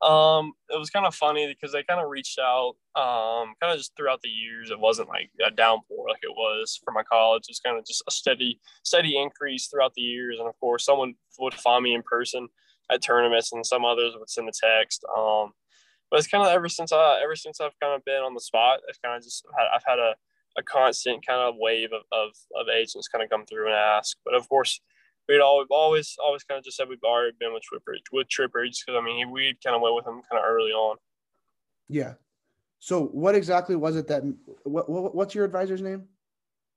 [0.00, 3.78] Um, it was kind of funny because they kind of reached out, um, kind of
[3.78, 4.70] just throughout the years.
[4.70, 7.44] It wasn't like a downpour like it was for my college.
[7.48, 10.38] It's kind of just a steady, steady increase throughout the years.
[10.38, 12.48] And of course, someone would find me in person
[12.90, 15.04] at tournaments, and some others would send a text.
[15.16, 15.52] Um,
[16.10, 18.40] but it's kind of ever since I, ever since I've kind of been on the
[18.40, 20.14] spot, I've kind of just had, I've had a
[20.58, 24.16] a constant kind of wave of, of, of agents kind of come through and ask.
[24.24, 24.80] But of course,
[25.28, 28.66] we'd always always always kind of just said we've already been with Tripper with Tripper
[28.66, 30.96] just because I mean we kind of went with him kind of early on.
[31.88, 32.14] Yeah.
[32.80, 34.22] So what exactly was it that
[34.64, 36.04] what, what what's your advisor's name?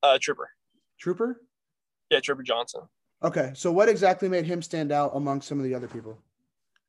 [0.03, 0.49] Uh, Tripper.
[0.99, 1.41] Tripper.
[2.09, 2.81] Yeah, Tripper Johnson.
[3.23, 6.17] Okay, so what exactly made him stand out among some of the other people?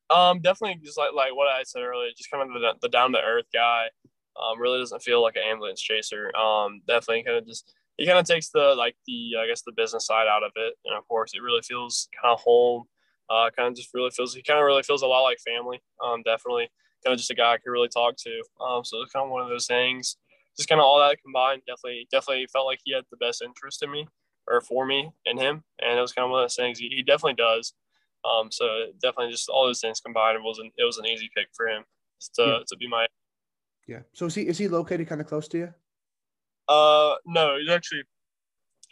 [0.08, 3.12] Um, definitely just like like what I said earlier, just kind of the, the down
[3.12, 3.86] to earth guy.
[4.34, 6.34] Um, really doesn't feel like an ambulance chaser.
[6.34, 9.72] Um, definitely kind of just he kind of takes the like the I guess the
[9.72, 12.84] business side out of it, and of course it really feels kind of home.
[13.30, 15.80] Uh, kind of just really feels he kind of really feels a lot like family.
[16.04, 16.68] Um, definitely
[17.04, 18.42] kind of just a guy I could really talk to.
[18.60, 20.16] Um, so it's kind of one of those things.
[20.56, 23.82] Just kind of all that combined, definitely definitely felt like he had the best interest
[23.82, 24.06] in me
[24.46, 26.78] or for me and him, and it was kind of one of those things.
[26.78, 27.74] He, he definitely does.
[28.24, 31.28] Um, so definitely just all those things combined, it was an, it was an easy
[31.36, 31.84] pick for him
[32.34, 32.58] to yeah.
[32.68, 33.06] to be my
[33.86, 34.00] yeah.
[34.12, 35.74] So is he is he located kind of close to you?
[36.68, 38.02] Uh, no, he's actually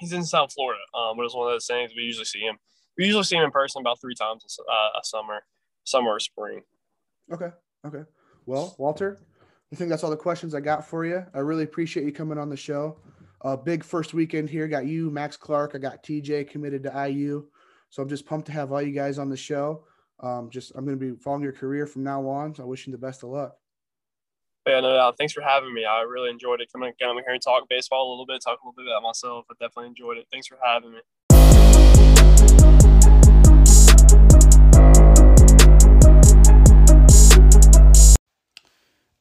[0.00, 0.80] he's in South Florida.
[0.94, 2.56] Um, but it's one of those things we usually see him.
[2.98, 5.40] We usually see him in person about three times uh, a summer,
[5.84, 6.62] summer or spring.
[7.32, 7.50] Okay.
[7.86, 8.02] Okay.
[8.46, 9.18] Well, Walter,
[9.72, 11.24] I think that's all the questions I got for you.
[11.34, 12.98] I really appreciate you coming on the show.
[13.42, 14.66] Uh, big first weekend here.
[14.68, 15.72] Got you, Max Clark.
[15.74, 17.46] I got TJ committed to IU.
[17.88, 19.84] So I'm just pumped to have all you guys on the show.
[20.20, 22.54] Um, just I'm going to be following your career from now on.
[22.54, 23.56] So I wish you the best of luck.
[24.70, 25.16] Yeah, no doubt.
[25.18, 25.84] Thanks for having me.
[25.84, 28.66] I really enjoyed it coming down here and talk baseball a little bit, talk a
[28.66, 29.46] little bit about myself.
[29.50, 30.28] I definitely enjoyed it.
[30.30, 31.00] Thanks for having me.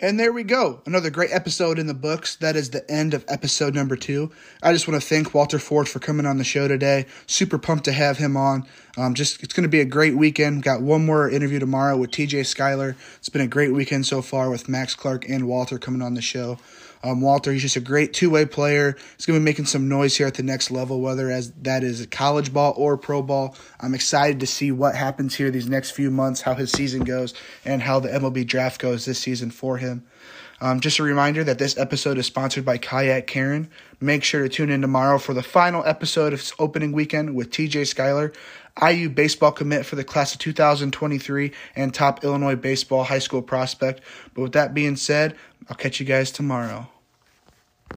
[0.01, 0.81] And there we go.
[0.85, 2.37] Another great episode in the books.
[2.37, 4.31] That is the end of episode number two.
[4.63, 7.05] I just want to thank Walter Ford for coming on the show today.
[7.27, 8.65] Super pumped to have him on.
[8.97, 10.63] Um, just it's going to be a great weekend.
[10.63, 12.95] Got one more interview tomorrow with TJ Schuyler.
[13.17, 16.21] It's been a great weekend so far with Max Clark and Walter coming on the
[16.21, 16.59] show.
[17.03, 18.95] Um, Walter, he's just a great two way player.
[19.15, 21.83] He's going to be making some noise here at the next level, whether as that
[21.83, 23.55] is college ball or pro ball.
[23.79, 27.33] I'm excited to see what happens here these next few months, how his season goes,
[27.63, 30.05] and how the MLB draft goes this season for him.
[30.61, 33.69] Um, just a reminder that this episode is sponsored by Kayak Karen.
[34.01, 37.87] Make sure to tune in tomorrow for the final episode of opening weekend with TJ
[37.87, 38.33] Schuyler,
[38.81, 44.01] IU baseball commit for the class of 2023 and top Illinois baseball high school prospect.
[44.33, 45.35] But with that being said,
[45.70, 46.88] I'll catch you guys tomorrow.